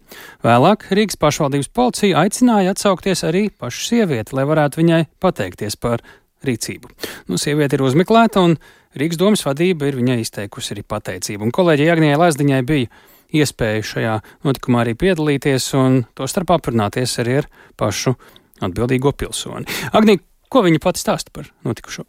Vēlāk 0.44 0.88
Rīgas 0.90 1.20
pašvaldības 1.22 1.70
policija 1.70 2.24
aicināja 2.24 2.74
atsaukties 2.74 3.22
arī 3.30 3.44
pašu 3.54 3.86
sievieti, 3.92 4.34
lai 4.36 4.48
varētu 4.50 4.82
viņai 4.82 5.00
pateikties 5.22 5.78
par 5.78 6.02
rīcību. 6.44 6.90
Nu, 7.30 7.38
sieviete 7.38 7.78
ir 7.78 7.86
uzmeklēta 7.86 8.42
un 8.42 8.58
Rīgas 8.98 9.22
domas 9.22 9.46
vadība 9.46 9.86
ir 9.86 9.96
viņai 10.02 10.18
izteikusi 10.24 10.74
arī 10.74 10.82
pateicību. 10.82 11.46
Un 11.46 11.54
kolēģi 11.54 11.88
Agnijai 11.94 12.18
Lazdiņai 12.18 12.60
bija 12.66 12.90
iespēju 13.36 13.86
šajā 13.92 14.16
notikumā 14.46 14.84
arī 14.84 14.96
piedalīties 14.98 15.70
un 15.78 16.02
to 16.16 16.28
starp 16.30 16.54
aprunāties 16.56 17.18
arī 17.22 17.40
ar 17.42 17.50
pašu 17.80 18.16
atbildīgo 18.64 19.12
pilsoni. 19.16 19.68
Agnī, 19.96 20.18
ko 20.50 20.64
viņa 20.66 20.82
pati 20.82 21.02
stāsta 21.02 21.32
par 21.34 21.50
notikušo? 21.66 22.06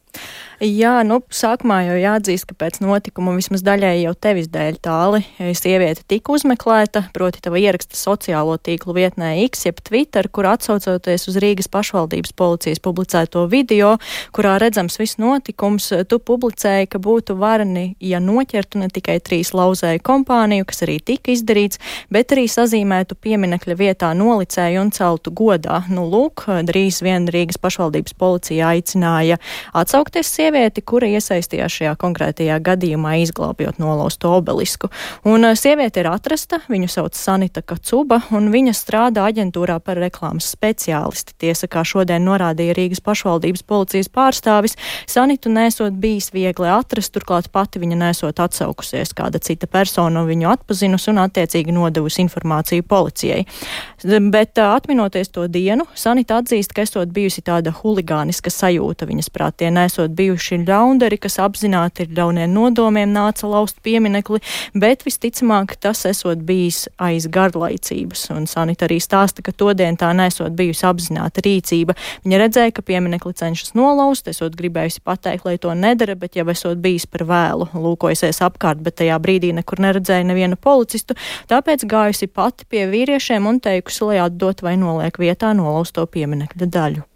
Jā, 0.62 1.00
nu, 1.02 1.24
sākumā 1.34 1.80
jau 1.88 1.96
jāatzīst, 1.98 2.46
ka 2.46 2.54
pēc 2.54 2.76
notikuma 2.84 3.32
vismaz 3.34 3.64
daļēji 3.66 4.04
jau 4.04 4.12
tevis 4.22 4.46
dēļ 4.54 4.76
tāli 4.86 5.24
sieviete 5.58 6.04
tika 6.06 6.36
uzmeklēta, 6.36 7.08
proti 7.16 7.42
tava 7.42 7.58
ieraksta 7.58 7.98
sociālo 7.98 8.60
tīklu 8.62 8.94
vietnē 8.94 9.32
X, 9.48 9.66
jeb 9.66 9.80
Twitter, 9.82 10.30
kur 10.30 10.46
atsaucoties 10.52 11.26
uz 11.32 11.40
Rīgas 11.42 11.66
pašvaldības 11.74 12.36
policijas 12.38 12.82
publicēto 12.86 13.48
video, 13.50 13.96
kurā 14.38 14.60
redzams 14.62 15.00
viss 15.02 15.18
notikums, 15.18 15.88
tu 16.06 16.20
publicēji, 16.22 16.92
ka 16.94 17.02
būtu 17.02 17.40
varani, 17.42 17.96
ja 17.98 18.22
noķertu 18.22 18.84
ne 18.84 18.92
tikai 18.94 19.18
trīs 19.18 19.56
lauzēju 19.58 20.06
kompāniju, 20.06 20.70
kas 20.70 20.86
arī 20.86 21.00
tika 21.02 21.34
izdarīts, 21.34 21.82
bet 22.14 22.38
arī 22.38 22.46
sazīmētu 22.46 23.18
pieminekļa 23.18 23.80
vietā 23.82 24.12
nolicēju 24.14 24.86
un 24.86 24.94
celtu 24.94 25.34
godā. 25.34 25.82
Nu, 25.90 26.06
lūk, 26.06 26.46
drīz 26.70 27.02
vien 27.02 27.26
Rīgas 27.34 27.58
pašvaldības 27.58 28.14
policija 28.22 28.76
aicināja 28.76 29.42
atsaukties 29.74 30.01
sievieti 30.10 30.52
sievieti, 30.52 30.82
kura 30.86 31.08
iesaistījās 31.08 31.74
šajā 31.80 31.94
konkrētajā 32.00 32.58
gadījumā, 32.62 33.16
izglābjot 33.22 33.80
nolaustu 33.80 34.30
obelisku. 34.30 34.90
Un 35.26 35.46
eh, 35.46 35.56
sieviete 35.56 36.02
ir 36.02 36.10
atrasta, 36.12 36.62
viņu 36.70 36.90
sauc 36.90 37.16
Sanita 37.16 37.62
Kacuba, 37.62 38.22
un 38.32 38.52
viņa 38.52 38.74
strādā 38.74 39.26
aģentūrā 39.30 39.80
par 39.80 39.98
reklāmas 39.98 40.50
speciālisti. 40.52 41.36
Tiesa, 41.38 41.68
kā 41.68 41.84
šodien 41.84 42.26
norādīja 42.26 42.76
Rīgas 42.78 43.02
pašvaldības 43.02 43.64
policijas 43.64 44.10
pārstāvis, 44.10 44.78
Sanitu 45.08 45.50
nesot 45.50 45.94
bijis 45.94 46.32
viegli 46.34 46.70
atrast, 46.70 47.14
turklāt 47.14 47.52
pati 47.52 47.80
viņa 47.82 47.98
nesot 47.98 48.40
atsaukusies, 48.40 49.14
kāda 49.18 49.42
cita 49.42 49.68
persona 49.68 50.24
viņu 50.28 50.50
atpazinusi 50.52 51.12
un 51.12 51.24
attiecīgi 51.26 51.74
nodevusi 51.76 52.24
informāciju 52.26 52.86
policijai. 52.88 53.46
Bet 54.04 54.58
eh, 54.58 54.68
atminoties 54.68 55.32
to 55.32 55.48
dienu, 55.48 55.88
Sanita 55.96 56.42
atzīst, 56.42 56.76
ka 56.76 56.86
esot 56.86 57.12
bijusi 57.14 57.44
tāda 57.46 57.74
huligāniska 57.82 58.52
sajūta 58.54 59.08
viņas 59.10 59.32
prāt, 59.34 59.60
tie 59.62 59.72
nesot 59.92 60.14
bijuši 60.16 60.62
ļaundari, 60.64 61.18
kas 61.20 61.36
apzināti 61.44 62.06
ir 62.06 62.14
ļauniem 62.16 62.52
nodomiem 62.54 63.12
nāca 63.12 63.48
laust 63.50 63.82
pieminekli, 63.84 64.40
bet 64.74 65.04
visticamāk 65.04 65.76
tas 65.82 66.06
esot 66.06 66.40
bijis 66.48 66.88
aiz 66.98 67.28
garlaicības. 67.28 68.30
Un 68.32 68.48
Sanita 68.48 68.88
arī 68.88 69.02
stāsta, 69.04 69.44
ka 69.44 69.52
todien 69.52 69.98
tā 70.00 70.14
nesot 70.16 70.56
bijusi 70.56 70.86
apzināta 70.88 71.44
rīcība. 71.44 71.98
Viņa 72.24 72.40
redzēja, 72.40 72.72
ka 72.72 72.82
pieminekli 72.82 73.34
cenšas 73.36 73.76
nolaust, 73.76 74.28
esot 74.32 74.56
gribējusi 74.56 75.04
pateikt, 75.04 75.46
lai 75.46 75.58
to 75.58 75.76
nedara, 75.76 76.16
bet 76.16 76.40
jau 76.40 76.48
esot 76.52 76.80
bijis 76.80 77.06
par 77.06 77.26
vēlu, 77.28 77.68
lūkojusies 77.76 78.42
apkārt, 78.48 78.80
bet 78.80 79.02
tajā 79.02 79.20
brīdī 79.20 79.52
nekur 79.58 79.84
neredzēja 79.84 80.28
nevienu 80.32 80.56
policistu, 80.56 81.20
tāpēc 81.52 81.84
gājusi 81.84 82.32
pati 82.32 82.68
pie 82.70 82.88
vīriešiem 82.92 83.48
un 83.48 83.60
teikusi, 83.60 84.06
lai 84.08 84.24
atdot 84.24 84.64
vai 84.64 84.78
noliek 84.80 85.20
vietā 85.20 85.52
nolausto 85.58 86.08
pieminekļa 86.08 86.72
daļu. 86.72 87.11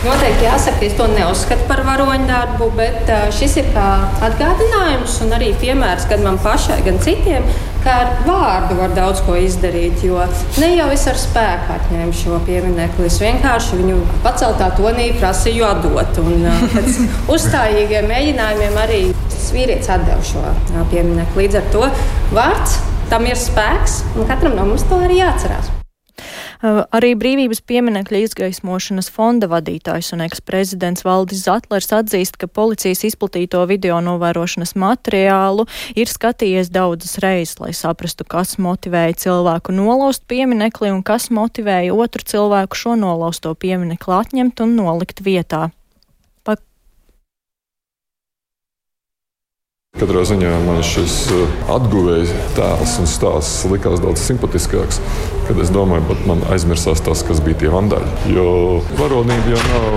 Noteikti 0.00 0.46
jāsaka, 0.46 0.80
es 0.86 0.94
to 0.96 1.04
neuzskatu 1.12 1.66
par 1.68 1.82
varoņu 1.84 2.24
darbu, 2.24 2.70
bet 2.72 3.10
šis 3.36 3.58
ir 3.60 3.66
kā 3.74 3.88
atgādinājums 4.24 5.18
un 5.26 5.34
arī 5.36 5.50
piemērs 5.60 6.06
gan 6.08 6.22
man 6.24 6.38
pašai, 6.40 6.78
gan 6.86 6.96
citiem, 7.04 7.44
ka 7.84 7.96
ar 8.04 8.14
vārdu 8.24 8.78
var 8.78 8.94
daudz 8.96 9.20
ko 9.26 9.34
izdarīt. 9.36 10.00
Jo 10.06 10.22
ne 10.62 10.70
jau 10.72 10.86
es 10.94 11.04
ar 11.10 11.20
spēku 11.20 11.74
atņēmu 11.74 12.16
šo 12.16 12.38
pieminiektu, 12.46 13.04
es 13.10 13.18
vienkārši 13.20 13.80
viņu 13.82 13.98
paceltā 14.24 14.70
tonī 14.78 15.10
prasīju 15.18 15.66
atdot. 15.68 16.22
Un 16.24 16.48
pēc 16.72 17.02
uzstājīgiem 17.36 18.08
mēģinājumiem 18.08 18.80
arī 18.86 19.02
vīrietis 19.50 19.92
atdeva 19.92 20.24
šo 20.24 20.46
pieminiektu. 20.94 21.42
Līdz 21.42 21.60
ar 21.60 21.68
to 21.76 21.84
vārds 22.32 22.80
tam 23.12 23.28
ir 23.28 23.36
spēks, 23.36 24.00
un 24.16 24.32
katram 24.32 24.56
no 24.56 24.70
mums 24.72 24.88
to 24.88 25.02
arī 25.04 25.20
jāatcerās. 25.20 25.74
Arī 26.60 27.14
brīvības 27.16 27.62
pieminekļa 27.64 28.18
izgaismošanas 28.26 29.06
fonda 29.14 29.48
vadītājs 29.48 30.12
un 30.12 30.20
eksprezidents 30.26 31.06
Valdis 31.06 31.46
Zatlers 31.46 31.88
atzīst, 31.96 32.36
ka 32.36 32.50
policijas 32.52 33.00
izplatīto 33.08 33.62
video 33.70 34.02
novērošanas 34.04 34.74
materiālu 34.76 35.64
ir 35.96 36.12
skatījies 36.12 36.68
daudzas 36.68 37.16
reizes, 37.24 37.56
lai 37.64 37.72
saprastu, 37.72 38.28
kas 38.28 38.58
motivēja 38.60 39.16
cilvēku 39.24 39.72
nolaust 39.72 40.28
pieminekli 40.28 40.92
un 40.92 41.00
kas 41.00 41.30
motivēja 41.32 41.96
otru 41.96 42.28
cilvēku 42.28 42.76
šo 42.76 42.96
nolausto 43.00 43.56
pieminekli 43.56 44.18
atņemt 44.20 44.60
un 44.60 44.76
nolikt 44.82 45.24
vietā. 45.24 45.70
Katrā 50.00 50.22
ziņā 50.24 50.50
man 50.64 50.78
šis 50.86 51.14
uh, 51.36 51.56
atguvējs 51.74 52.30
tēls 52.56 52.94
un 53.02 53.08
stāsts 53.10 53.66
likās 53.68 54.00
daudz 54.00 54.22
simpātiskāks 54.24 54.96
kad 55.50 55.58
es 55.58 55.70
domāju, 55.74 56.04
pat 56.06 56.20
man 56.30 56.42
aizmirsās 56.54 57.00
tas, 57.02 57.24
kas 57.26 57.40
bija 57.42 57.58
tie 57.58 57.70
vandaļi. 57.72 58.10
Jo 58.36 58.44
varonība 59.00 59.50
jau 59.50 59.62
nav 59.64 59.96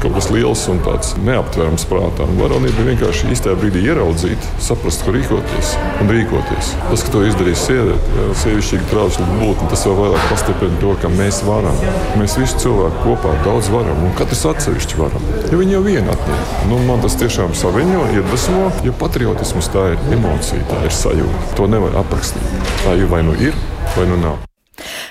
kaut 0.00 0.14
kas 0.16 0.28
liels 0.32 0.62
un 0.72 0.78
tāds 0.86 1.10
neaptverams 1.20 1.84
prātām. 1.90 2.32
Varonība 2.40 2.80
ir 2.80 2.88
vienkārši 2.94 3.28
īstajā 3.34 3.58
brīdī 3.60 3.82
ieraudzīt, 3.90 4.46
saprast, 4.64 5.04
kur 5.04 5.18
rīkoties 5.18 5.74
un 6.00 6.12
rīkoties. 6.14 6.70
Tas, 6.86 7.04
ka 7.04 7.12
to 7.12 7.24
izdarīs 7.28 7.66
sieviete, 7.66 8.24
sievišķīga 8.40 8.88
trauksme 8.94 9.26
būtne, 9.42 9.68
tas 9.72 9.84
vēl 9.84 9.98
vairāk 10.00 10.30
pastiprina 10.30 10.80
to, 10.80 10.94
ka 11.02 11.12
mēs 11.12 11.42
varam. 11.44 11.84
Mēs 12.16 12.38
visi 12.40 12.62
cilvēki 12.64 13.04
kopā 13.04 13.34
daudz 13.44 13.68
varam 13.74 14.00
un 14.06 14.16
katrs 14.16 14.46
atsevišķi 14.54 15.00
varam. 15.02 15.28
Jo 15.52 15.60
viņi 15.60 15.76
jau 15.76 15.82
vienu 15.84 16.14
atņem. 16.14 16.48
Nu, 16.72 16.80
man 16.88 17.04
tas 17.04 17.18
tiešām 17.20 17.52
saviņo, 17.58 18.08
iedvesmo, 18.16 18.70
jo 18.88 18.96
patriotisms 19.26 19.68
tā 19.74 19.82
ir 19.90 20.02
emocija, 20.14 20.62
tā 20.70 20.84
ir 20.86 20.94
sajūta. 20.94 21.54
To 21.58 21.66
nevar 21.70 21.98
aprakstīt. 21.98 22.66
Tā 22.84 22.94
jau 23.00 23.10
vai 23.10 23.24
nu 23.26 23.34
ir, 23.42 23.58
vai 23.96 24.06
nu 24.06 24.22
nav. 24.22 24.45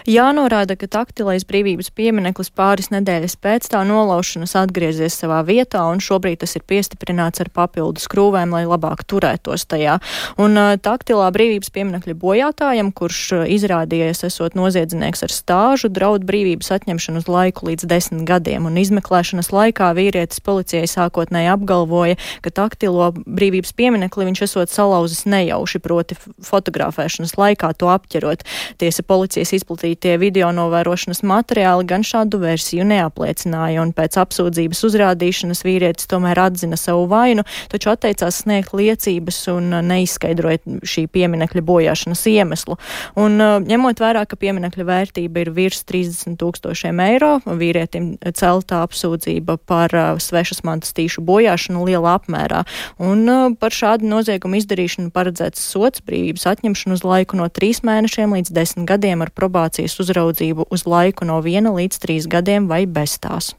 Jānorāda, 0.10 0.76
ka 0.78 0.88
taktilais 0.92 1.46
brīvības 1.48 1.90
piemineklis 1.96 2.52
pāris 2.54 2.92
nedēļas 2.94 3.38
pēc 3.42 3.70
tā 3.74 3.82
nolaušanas 3.88 4.56
atgriezies 4.60 5.18
savā 5.18 5.42
vietā, 5.48 5.82
un 5.90 6.02
šobrīd 6.04 6.44
tas 6.44 6.56
ir 6.58 6.66
piestiprināts 6.68 7.42
ar 7.42 7.50
papildus 7.54 8.08
krūvēm, 8.12 8.54
lai 8.54 8.66
labāk 8.70 9.06
turētos 9.10 9.66
tajā. 9.70 9.98
Un 10.42 10.60
uh, 10.60 10.76
taktilā 10.78 11.32
brīvības 11.36 11.72
pieminekļa 11.76 12.18
bojātājam, 12.22 12.92
kurš 12.96 13.22
uh, 13.34 13.46
izrādījies 13.50 14.26
esot 14.30 14.58
noziedznieks 14.58 15.26
ar 15.26 15.34
stāžu, 15.34 15.90
draud 15.90 16.28
brīvības 16.28 16.72
atņemšanu 16.78 17.24
uz 17.24 17.30
laiku 17.32 17.72
līdz 17.72 17.90
desmit 17.90 18.26
gadiem, 18.30 18.70
un 18.70 18.78
izmeklēšanas 18.82 19.52
laikā 19.56 19.92
vīrietis 19.98 20.44
policijai 20.46 20.86
sākotnēji 20.92 21.52
apgalvoja, 21.56 22.20
ka 22.46 22.54
taktilo 22.54 23.12
brīvības 23.26 23.74
pieminekli 23.78 24.30
viņš 24.30 24.46
esot 24.46 24.74
salauzis 24.74 25.26
nejauši, 25.30 25.82
proti 25.84 26.18
fotografēšanas 26.46 27.36
laikā 27.40 27.74
to 27.80 27.90
apķerot. 27.94 28.46
Tiesa 28.82 29.06
policijas 29.08 29.55
izplatītie 29.58 30.16
video 30.22 30.52
novērošanas 30.56 31.24
materiāli 31.26 31.88
gan 31.90 32.06
šādu 32.06 32.40
versiju 32.44 32.86
neapliecināja, 32.88 33.84
un 33.84 33.94
pēc 33.96 34.20
apsūdzības 34.22 34.84
uzrādīšanas 34.90 35.64
vīrietis 35.66 36.10
tomēr 36.12 36.40
atzina 36.46 36.80
savu 36.80 37.08
vainu, 37.12 37.46
taču 37.72 37.92
atteicās 37.94 38.42
sniegt 38.44 38.76
liecības 38.76 39.40
un 39.54 39.72
neizskaidroja 39.88 40.80
šī 40.86 41.06
pieminekļa 41.12 41.64
bojāšanas 41.66 42.26
iemeslu. 42.32 42.78
Un, 43.20 43.40
ņemot 43.66 44.02
vērā, 44.02 44.26
ka 44.30 44.40
pieminekļa 44.40 44.88
vērtība 44.88 45.46
ir 45.46 45.54
virs 45.56 45.84
30 45.88 46.38
tūkstošiem 46.42 47.02
eiro, 47.06 47.38
vīrietim 47.46 48.16
celtā 48.36 48.82
apsūdzība 48.86 49.58
par 49.68 49.94
svešas 50.22 50.64
mantas 50.68 50.96
tīšu 50.98 51.24
bojāšanu 51.26 51.86
lielā 51.88 52.18
apmērā. 52.20 52.64
Un 53.02 53.56
par 53.60 53.76
šādu 53.76 54.08
noziegumu 54.10 54.60
izdarīšanu 54.60 55.14
paredzēts 55.16 55.64
sots 55.72 56.04
brīvības 56.06 56.48
atņemšanu 56.54 56.98
uz 56.98 57.06
laiku 57.06 57.40
no 57.40 57.48
trīs 57.50 57.82
mēnešiem 57.86 58.36
līdz 58.38 58.54
desmit 58.56 58.88
gadiem 58.90 59.24
ar 59.26 59.32
probācijas 59.46 60.00
uzraudzību 60.02 60.68
uz 60.74 60.88
laiku 60.90 61.30
no 61.30 61.38
viena 61.46 61.74
līdz 61.76 62.02
trīs 62.02 62.28
gadiem 62.32 62.68
vai 62.72 62.86
bez 62.90 63.20
tās. 63.22 63.54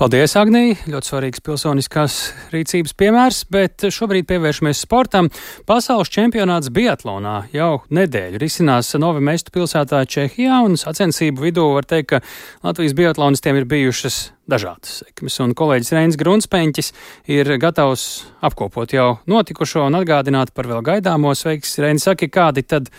Paldies, 0.00 0.32
Agnija! 0.40 0.78
Ļoti 0.88 1.10
svarīgs 1.10 1.42
pilsoniskās 1.44 2.14
rīcības 2.54 2.94
piemērs, 2.98 3.42
bet 3.52 3.84
šobrīd 3.92 4.26
pievēršamies 4.30 4.80
sportam. 4.86 5.28
Pasaules 5.68 6.10
čempionāts 6.12 6.72
Biatlonā 6.72 7.34
jau 7.52 7.82
nedēļu 7.92 8.40
risinās 8.40 8.94
Novi 8.98 9.22
Mestu 9.22 9.52
pilsētā 9.54 10.00
Čehijā, 10.08 10.62
un 10.64 10.78
sacensību 10.80 11.44
vidū 11.44 11.68
var 11.76 11.86
teikt, 11.88 12.14
ka 12.14 12.22
Latvijas 12.64 12.96
biatlonistiem 12.98 13.60
ir 13.60 13.68
bijušas 13.68 14.18
dažādas 14.50 15.02
sekmes, 15.04 15.36
un 15.44 15.52
kolēģis 15.58 15.94
Reins 15.98 16.18
Grunspeņķis 16.18 16.92
ir 17.36 17.52
gatavs 17.62 18.08
apkopot 18.42 18.96
jau 18.96 19.20
notikušo 19.30 19.84
un 19.86 20.00
atgādināt 20.00 20.56
par 20.56 20.70
vēl 20.72 20.82
gaidāmo. 20.88 21.36
Sveiks, 21.38 21.76
Reins, 21.84 22.08
saki, 22.08 22.32
kādi 22.32 22.64
tad 22.64 22.90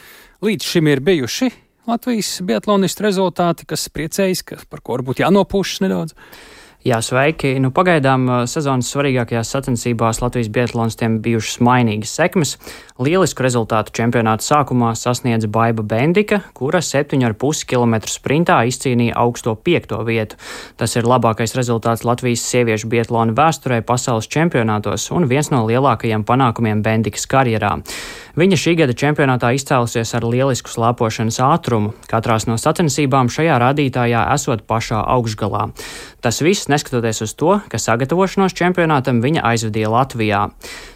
līdz 0.45 0.73
šim 0.75 0.93
ir 0.93 1.03
bijuši 1.03 1.51
Latvijas 1.83 2.37
biatlonistu 2.47 3.03
rezultāti, 3.03 3.65
kas 3.67 3.89
priecējas, 3.91 4.41
ka 4.47 4.57
par 4.71 4.79
ko 4.79 4.95
varbūt 4.95 5.19
jānopūšas 5.19 5.83
nedaudz? 5.83 6.13
Jā, 6.83 6.97
sveiki. 6.99 7.53
Nu, 7.63 7.69
pagaidām 7.71 8.25
sezonas 8.51 8.89
svarīgākajās 8.91 9.51
sacensībās 9.55 10.19
Latvijas 10.19 10.49
biatlonistiem 10.51 11.21
bijušas 11.23 11.61
mainīgas 11.63 12.11
sekmes. 12.15 12.57
Lielisku 12.99 13.43
rezultātu 13.43 13.93
čempionāta 13.95 14.43
sākumā 14.43 14.89
sasniedza 14.99 15.47
Baiva 15.47 15.83
Bendika, 15.83 16.41
kura 16.55 16.81
7,5 16.83 17.63
km 17.71 17.95
sprintā 18.11 18.59
izcīnīja 18.67 19.15
augsto 19.19 19.55
piekto 19.55 20.01
vietu. 20.07 20.35
Tas 20.79 20.95
ir 20.99 21.07
labākais 21.07 21.55
rezultāts 21.55 22.03
Latvijas 22.07 22.43
sieviešu 22.51 22.91
biatlona 22.91 23.35
vēsturē 23.35 23.79
pasaules 23.87 24.27
čempionātos 24.27 25.07
un 25.15 25.31
viens 25.31 25.51
no 25.55 25.63
lielākajiem 25.67 26.27
panākumiem 26.27 26.83
Bendikas 26.83 27.27
karjerā. 27.31 27.77
Viņa 28.33 28.57
šī 28.57 28.71
gada 28.79 28.95
čempionātā 28.97 29.51
izcēlusies 29.53 30.09
ar 30.17 30.23
lielisku 30.25 30.71
slēpošanas 30.73 31.35
ātrumu, 31.45 31.91
katrās 32.09 32.47
no 32.49 32.55
sacensībām 32.57 33.29
šajā 33.29 33.59
rādītājā 33.61 34.23
esot 34.33 34.63
pašā 34.65 35.03
augšgalā. 35.13 35.67
Tas 36.25 36.41
viss 36.41 36.65
neskatoties 36.71 37.21
uz 37.27 37.35
to, 37.37 37.59
ka 37.69 37.77
sagatavošanos 37.77 38.57
čempionātam 38.57 39.21
viņa 39.21 39.45
aizvadīja 39.51 39.93
Latvijā. 39.93 40.41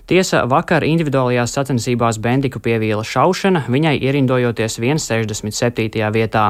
Tiesa, 0.09 0.47
vakar 0.49 0.81
individuālajās 0.87 1.53
sacensībās 1.59 2.17
Bendiku 2.23 2.57
pievīla 2.63 3.05
šaušana, 3.05 3.67
viņai 3.69 3.99
ierindojoties 4.01 4.79
167. 4.81 6.09
vietā. 6.17 6.47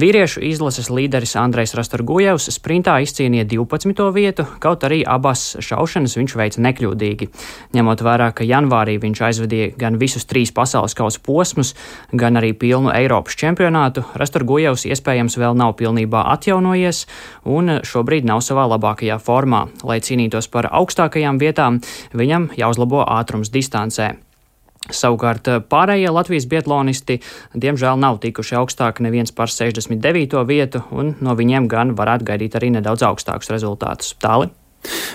Vīriešu 0.00 0.40
izlases 0.46 0.86
līderis 0.88 1.34
Andrejs 1.36 1.74
Rastorgujevs 1.76 2.46
sprintā 2.54 2.94
izcīnīja 3.04 3.44
12. 3.50 4.04
vietu, 4.14 4.46
kaut 4.62 4.86
arī 4.86 5.00
abas 5.04 5.58
šaušanas 5.60 6.14
viņš 6.16 6.34
veica 6.40 6.62
nekļūdīgi. 6.64 7.28
Ņemot 7.76 8.04
vērā, 8.06 8.30
ka 8.32 8.46
janvārī 8.46 8.94
viņš 9.02 9.20
aizvadīja 9.28 9.74
gan 9.82 9.98
visus 10.00 10.24
trīs 10.30 10.54
pasaules 10.56 10.96
kausa 10.96 11.20
posmus, 11.26 11.74
gan 12.14 12.40
arī 12.40 12.54
pilnu 12.56 12.94
Eiropas 12.94 13.36
čempionātu, 13.42 14.06
Rastorgujevs 14.16 14.86
iespējams 14.88 15.36
vēl 15.42 15.58
nav 15.58 15.74
pilnībā 15.82 16.24
atjaunojies 16.36 17.04
un 17.44 17.82
šobrīd 17.84 18.30
nav 18.30 18.40
savā 18.46 18.70
labākajā 18.72 19.20
formā. 19.20 19.66
Lai 19.84 20.00
cīnītos 20.00 20.48
par 20.48 20.70
augstākajām 20.70 21.42
vietām, 21.42 21.82
viņam 22.16 22.52
jāuzlabo 22.56 23.04
ātrums 23.04 23.52
distancē. 23.52 24.14
Savukārt 24.88 25.48
eh, 25.52 25.58
pārējie 25.60 26.08
Latvijas 26.08 26.46
bietlonisti 26.48 27.18
diemžēl 27.52 28.00
nav 28.00 28.16
tikuši 28.22 28.56
augstāk 28.62 29.02
neviens 29.04 29.34
par 29.36 29.52
69. 29.52 30.40
vietu, 30.48 30.80
un 30.96 31.12
no 31.20 31.36
viņiem 31.36 31.68
gan 31.68 31.92
varētu 31.98 32.30
gaidīt 32.32 32.56
arī 32.56 32.72
nedaudz 32.78 33.04
augstākus 33.04 33.52
rezultātus. 33.52 34.14
Tāli. 34.24 34.48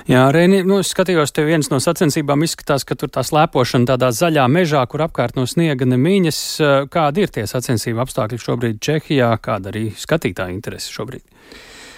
Jā, 0.06 0.28
Reini, 0.30 0.60
nu, 0.62 0.78
es 0.84 0.92
skatījos, 0.94 1.34
te 1.34 1.42
viens 1.48 1.72
no 1.72 1.80
sacensībām 1.82 2.46
izskatās, 2.46 2.86
ka 2.86 2.94
tur 2.94 3.10
tā 3.10 3.24
slēpošana 3.26 3.90
tādā 3.90 4.12
zaļā 4.14 4.46
mežā, 4.54 4.84
kur 4.86 5.02
apkārt 5.08 5.34
no 5.40 5.48
sniega 5.50 5.88
nemiņas. 5.90 6.42
Eh, 6.62 6.76
kādi 6.94 7.26
ir 7.26 7.34
tie 7.34 7.48
sacensību 7.50 8.06
apstākļi 8.06 8.44
šobrīd 8.46 8.84
Čehijā, 8.86 9.34
kāda 9.42 9.74
arī 9.74 9.88
skatītāja 9.98 10.54
interese 10.54 10.94
šobrīd? 10.94 11.26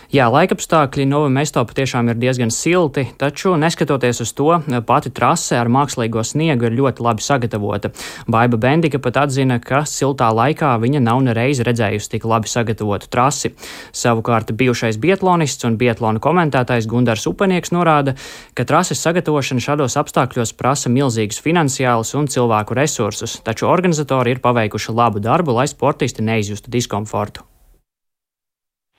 Jā, 0.07 0.29
laikapstākļi 0.31 1.03
Nova 1.03 1.27
Mesto 1.27 1.59
patiešām 1.67 2.07
ir 2.13 2.15
diezgan 2.15 2.47
silti, 2.47 3.03
taču 3.19 3.57
neskatoties 3.59 4.21
uz 4.23 4.29
to, 4.37 4.53
pati 4.87 5.09
trase 5.11 5.57
ar 5.59 5.67
mākslīgo 5.67 6.21
sniegu 6.23 6.69
ir 6.69 6.77
ļoti 6.77 7.03
labi 7.03 7.25
sagatavota. 7.25 7.91
Baiba 8.31 8.55
Bendika 8.55 9.01
pat 9.03 9.19
atzina, 9.25 9.57
ka 9.59 9.81
siltā 9.83 10.29
laikā 10.31 10.69
viņa 10.79 11.01
nav 11.03 11.19
nereiz 11.25 11.59
redzējusi 11.59 12.13
tik 12.13 12.27
labi 12.31 12.47
sagatavotu 12.47 13.09
trasi. 13.11 13.51
Savukārt 13.91 14.55
bijušais 14.55 14.95
bietlonists 14.95 15.67
un 15.67 15.75
bietlona 15.75 16.23
komentētājs 16.23 16.87
Gundars 16.87 17.27
Upenieks 17.27 17.75
norāda, 17.75 18.15
ka 18.55 18.63
trases 18.63 19.03
sagatavošana 19.03 19.67
šādos 19.67 19.99
apstākļos 19.99 20.55
prasa 20.55 20.87
milzīgus 20.87 21.43
finansiālus 21.43 22.15
un 22.15 22.31
cilvēku 22.31 22.79
resursus, 22.79 23.41
taču 23.43 23.67
organizatori 23.67 24.37
ir 24.37 24.39
paveikuši 24.39 24.95
labu 25.03 25.19
darbu, 25.19 25.59
lai 25.59 25.67
sportisti 25.67 26.23
neizjustu 26.23 26.71
diskomfortu. 26.71 27.43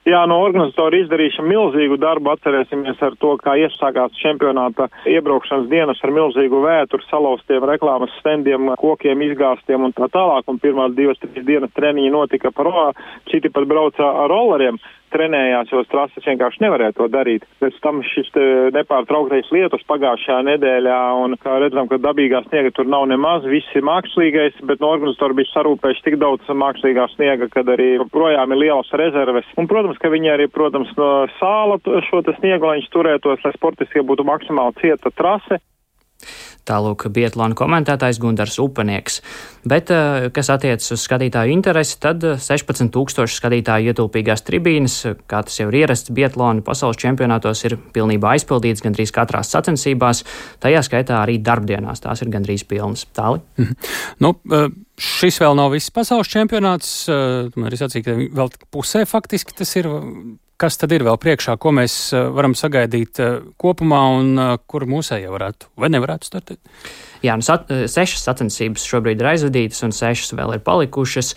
Jā, 0.09 0.23
no 0.25 0.39
organizatora 0.41 1.03
izdarīšana 1.03 1.51
milzīgu 1.51 1.99
darbu. 2.01 2.31
Atcerēsimies 2.33 3.01
ar 3.05 3.17
to, 3.21 3.35
kā 3.43 3.59
iesākās 3.61 4.15
čempionāta 4.23 4.87
iebraukšanas 5.11 5.67
dienas 5.69 6.01
ar 6.07 6.13
milzīgu 6.17 6.63
vētru, 6.65 7.03
salauztiem 7.11 7.67
reklāmas 7.69 8.15
stendiem, 8.23 8.71
kokiem 8.81 9.27
izgāstiem 9.27 9.85
un 9.85 9.93
tā 9.97 10.09
tālāk. 10.15 10.49
Un 10.49 10.61
pirmās 10.63 10.95
divas, 10.97 11.21
trīs 11.21 11.45
dienas 11.45 11.75
treniņi 11.77 12.15
notika 12.15 12.55
par 12.57 12.71
roā, 12.71 12.87
citi 13.29 13.53
pat 13.53 13.69
brauca 13.69 14.09
ar 14.25 14.33
rolleriem 14.33 14.81
trenējās, 15.13 15.73
jo 15.73 15.83
trases 15.91 16.27
vienkārši 16.27 16.63
nevarēja 16.65 16.97
to 16.99 17.09
darīt. 17.13 17.47
Pēc 17.63 17.79
tam 17.85 18.03
šis 18.07 18.31
nepārtrauktais 18.75 19.51
lietus 19.55 19.85
pagājušajā 19.89 20.39
nedēļā, 20.51 20.99
un 21.25 21.37
kā 21.43 21.59
redzam, 21.63 21.89
ka 21.91 22.01
dabīgā 22.03 22.43
sniega 22.49 22.73
tur 22.77 22.91
nav 22.91 23.07
nemaz, 23.11 23.47
viss 23.49 23.79
ir 23.79 23.87
mākslīgais, 23.89 24.61
bet 24.69 24.83
no 24.85 24.93
organizatori 24.97 25.41
bija 25.41 25.53
sarūpējuši 25.55 26.05
tik 26.07 26.19
daudz 26.23 26.51
mākslīgā 26.65 27.09
sniega, 27.15 27.51
kad 27.53 27.71
arī 27.75 27.91
projām 28.13 28.55
ir 28.55 28.63
lielas 28.65 28.93
rezerves. 29.01 29.49
Un, 29.61 29.71
protams, 29.71 29.99
ka 30.03 30.13
viņi 30.13 30.35
arī, 30.35 30.49
protams, 30.53 30.93
no 31.01 31.27
sāla 31.39 31.81
šo 32.09 32.23
sniegu, 32.29 32.67
lai 32.67 32.79
viņš 32.79 32.93
turētos, 32.95 33.43
lai 33.45 33.55
sportiski 33.57 34.05
būtu 34.05 34.27
maksimāli 34.29 34.77
cieta 34.83 35.13
trase. 35.15 35.61
Tālūk, 36.69 37.07
Bietlāna 37.15 37.57
komentētājs 37.57 38.21
Gundars 38.21 38.59
Upenieks. 38.61 39.23
Bet, 39.69 39.91
eh, 39.91 40.29
kas 40.35 40.51
attiecas 40.53 40.93
uz 40.95 41.03
skatītāju 41.05 41.53
interesi, 41.53 41.99
tad 42.01 42.23
16,000 42.23 43.25
eh, 43.25 43.33
skatītāju 43.33 43.93
ietilpīgās 43.93 44.45
tribīnes, 44.47 44.99
kā 45.29 45.43
tas 45.45 45.59
jau 45.59 45.69
ir 45.71 45.81
ierasts 45.83 46.13
Bietlāna 46.15 46.65
pasaules 46.65 47.01
čempionātos, 47.01 47.65
ir 47.65 47.79
pilnībā 47.95 48.37
aizpildīts 48.37 48.85
gandrīz 48.85 49.13
katrās 49.15 49.53
sacensībās, 49.55 50.25
tajā 50.61 50.83
skaitā 50.87 51.23
arī 51.23 51.39
darbdienās. 51.43 52.05
Tās 52.05 52.23
ir 52.23 52.33
gandrīz 52.33 52.67
pilnas. 52.69 53.07
Tāli. 53.17 53.41
Mhm. 53.59 53.75
Nu, 54.21 54.35
eh, 54.53 54.69
šis 54.99 55.41
vēl 55.41 55.57
nav 55.57 55.73
viss 55.73 55.91
pasaules 55.91 56.29
čempionāts. 56.29 57.09
Tomēr 57.09 57.73
es 57.73 57.81
sacīju, 57.81 58.05
ka 58.05 58.13
vēl 58.35 58.53
pusē 58.73 59.07
faktiski 59.07 59.57
tas 59.57 59.77
ir 59.77 59.87
Kas 60.59 60.75
tad 60.75 60.91
ir 60.91 61.05
vēl 61.07 61.15
priekšā, 61.23 61.53
ko 61.63 61.71
mēs 61.71 61.93
eh, 62.11 62.25
varam 62.35 62.57
sagaidīt 62.59 63.21
eh, 63.23 63.37
kopumā 63.63 64.01
un 64.17 64.31
eh, 64.43 64.49
kur 64.67 64.89
mūsējie 64.91 65.29
varētu 65.31 65.69
vai 65.79 65.91
nevarētu 65.95 66.27
startēt? 66.27 66.59
Jā, 67.23 67.37
nu, 67.39 67.47
sat, 67.47 67.71
sešas 67.71 68.25
sacensības 68.27 68.83
šobrīd 68.91 69.23
ir 69.23 69.29
aizvadītas, 69.37 69.85
un 69.87 69.95
sešas 69.95 70.35
vēl 70.39 70.53
ir 70.55 70.61
palikušas. 70.63 71.33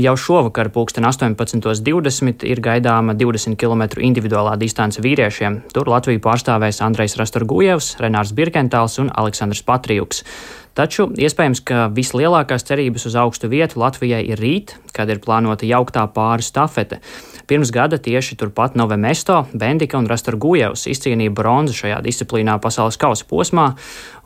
Jau 0.00 0.14
šovakar, 0.16 0.70
pulksten 0.72 1.04
18.20, 1.04 2.46
ir 2.48 2.62
gaidāma 2.64 3.12
20 3.20 3.58
km 3.60 4.00
individuālā 4.00 4.54
distance 4.60 5.04
vīriešiem. 5.04 5.58
Tur 5.76 5.92
Latviju 5.92 6.20
pārstāvēs 6.24 6.80
Andrejs 6.84 7.18
Rastorgujevs, 7.20 7.98
Renārs 8.00 8.32
Birkentāls 8.36 8.96
un 9.04 9.12
Aleksandrs 9.12 9.60
Patrijuks. 9.68 10.24
Taču 10.72 11.10
iespējams, 11.12 11.60
ka 11.68 11.90
vislielākās 11.92 12.64
cerības 12.64 13.04
uz 13.10 13.16
augstu 13.20 13.52
vietu 13.52 13.84
Latvijai 13.84 14.22
ir 14.32 14.40
rīt, 14.40 14.78
kad 14.96 15.12
ir 15.12 15.20
plānota 15.20 15.68
jauktā 15.68 16.06
pāri 16.08 16.44
stafete. 16.48 17.02
Pirms 17.46 17.72
gada 17.74 17.98
tieši 17.98 18.36
turpat 18.38 18.76
Novemesto, 18.78 19.44
Bendika 19.52 19.98
un 19.98 20.06
Rastorgujevs 20.10 20.86
izcīnīja 20.92 21.32
bronzu 21.34 21.74
šajā 21.80 22.02
disciplīnā 22.04 22.58
pasaules 22.62 23.00
kausa 23.00 23.26
posmā, 23.30 23.72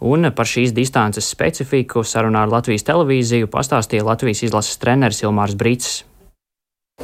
un 0.00 0.30
par 0.36 0.50
šīs 0.50 0.74
distances 0.76 1.28
specifiku 1.32 2.04
sarunā 2.04 2.44
ar 2.44 2.52
Latvijas 2.58 2.84
televīziju 2.88 3.48
pastāstīja 3.52 4.04
Latvijas 4.06 4.44
izlases 4.46 4.82
treneris 4.82 5.24
Ilmārs 5.24 5.56
Brīcis. 5.56 6.04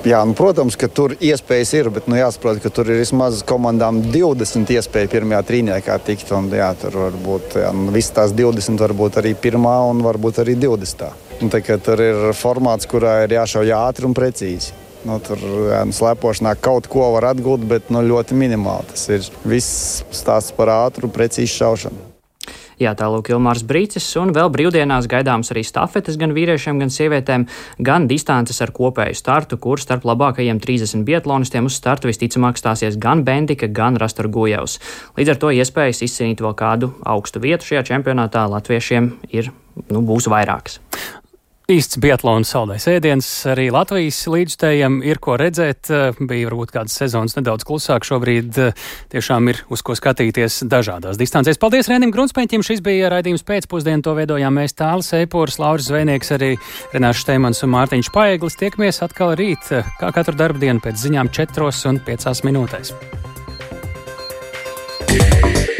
Jā, 0.03 0.23
nu, 0.25 0.33
protams, 0.35 0.75
ka 0.81 0.89
tur 0.89 1.13
iespējas 1.21 1.71
ir, 1.77 1.89
bet 1.93 2.07
nu, 2.09 2.17
jāsaprot, 2.17 2.63
ka 2.65 2.71
tur 2.73 2.89
ir 2.91 3.03
vismaz 3.03 3.43
komandām 3.47 4.01
20 4.11 4.73
iespēju 4.73 5.11
pirmajā 5.13 5.43
trīniekā 5.51 5.99
tikt. 6.07 6.33
Un, 6.35 6.49
jā, 6.49 6.71
tur 6.81 6.97
var 7.05 7.19
būt 7.27 7.59
nu, 7.77 7.93
visas 7.95 8.17
tās 8.17 8.33
20, 8.35 8.81
varbūt 8.81 9.21
arī 9.21 9.35
pirmā 9.39 9.77
un 9.91 10.01
varbūt 10.03 10.41
arī 10.43 10.57
20. 10.59 11.05
Un, 11.45 11.53
tā, 11.53 11.61
tur 11.85 12.03
ir 12.03 12.25
formāts, 12.35 12.89
kurā 12.89 13.21
ir 13.27 13.37
jāšauj 13.37 13.75
ātri 13.77 14.09
un 14.09 14.17
precīzi. 14.17 14.82
Nu, 15.09 15.19
tur 15.25 15.41
jā, 15.43 15.83
nu, 15.89 15.97
slēpošanā 15.97 16.55
kaut 16.63 16.87
ko 16.91 17.11
var 17.17 17.33
atgūt, 17.33 17.67
bet 17.67 17.91
nu, 17.95 18.05
ļoti 18.07 18.39
minimāli. 18.39 18.93
Tas 18.95 19.09
ir 19.11 19.29
viss 19.49 20.03
stāsts 20.15 20.55
par 20.55 20.71
ātru, 20.71 21.11
precīzu 21.11 21.55
šaušanu. 21.57 22.09
Jā, 22.83 22.97
tālāk 22.99 23.29
Ilmārs 23.31 23.63
Brīcis, 23.69 24.07
un 24.19 24.33
vēl 24.35 24.49
brīvdienās 24.51 25.07
gaidāms 25.11 25.53
arī 25.53 25.63
stafetes 25.67 26.17
gan 26.19 26.33
vīriešiem, 26.35 26.81
gan 26.83 26.91
sievietēm, 26.91 27.45
gan 27.85 28.09
distances 28.11 28.59
ar 28.65 28.73
kopēju 28.75 29.19
startu, 29.19 29.59
kur 29.63 29.79
starp 29.79 30.07
labākajiem 30.09 30.59
30 30.63 31.07
biatlonistiem 31.07 31.69
uz 31.69 31.79
startu 31.79 32.11
visticamāk 32.11 32.59
stāsies 32.59 32.99
gan 32.99 33.23
Bendika, 33.29 33.71
gan 33.71 34.01
Rastorgujevs. 34.03 34.81
Līdz 35.19 35.35
ar 35.35 35.43
to 35.45 35.55
iespējas 35.55 36.03
izcīnīt 36.09 36.43
vēl 36.43 36.57
kādu 36.59 36.91
augstu 37.07 37.45
vietu 37.45 37.71
šajā 37.71 37.87
čempionātā 37.93 38.49
latviešiem 38.51 39.13
ir, 39.31 39.53
nu, 39.93 40.03
būs 40.03 40.31
vairākas. 40.33 40.81
Īsts 41.71 42.01
Biatlons 42.03 42.51
saldais 42.51 42.85
ēdiens 42.91 43.27
arī 43.47 43.69
Latvijas 43.71 44.19
līdzstējiem 44.27 44.97
ir 45.07 45.21
ko 45.23 45.37
redzēt. 45.39 45.87
Bija 46.19 46.49
varbūt 46.49 46.73
kādas 46.75 46.97
sezonas 46.99 47.37
nedaudz 47.39 47.63
klusāk. 47.69 48.03
Šobrīd 48.09 48.59
tiešām 49.15 49.53
ir 49.53 49.63
uz 49.71 49.85
ko 49.87 49.95
skatīties 49.95 50.65
dažādās 50.67 51.21
distancēs. 51.21 51.61
Paldies 51.63 51.87
Renim 51.93 52.11
Grunspēņķim. 52.15 52.67
Šis 52.67 52.83
bija 52.83 53.13
raidījums 53.15 53.47
pēcpusdienu. 53.47 54.03
To 54.03 54.17
veidojām 54.19 54.59
mēs 54.59 54.75
tāls 54.75 55.15
Eipors, 55.15 55.61
Lauris 55.63 55.87
Zvejnieks, 55.87 56.35
arī 56.35 56.53
Renāšs 56.93 57.23
Steimans 57.29 57.63
un 57.63 57.75
Mārtiņš 57.77 58.11
Paeglis. 58.11 58.59
Tiekamies 58.59 58.99
atkal 59.07 59.37
rīt, 59.39 59.71
kā 60.03 60.15
katru 60.15 60.35
darbu 60.39 60.67
dienu 60.67 60.83
pēc 60.83 60.99
ziņām 61.07 61.31
4 61.31 61.71
un 61.93 62.03
5 62.11 62.49
minūtēs. 62.51 62.97
Yeah. 65.13 65.72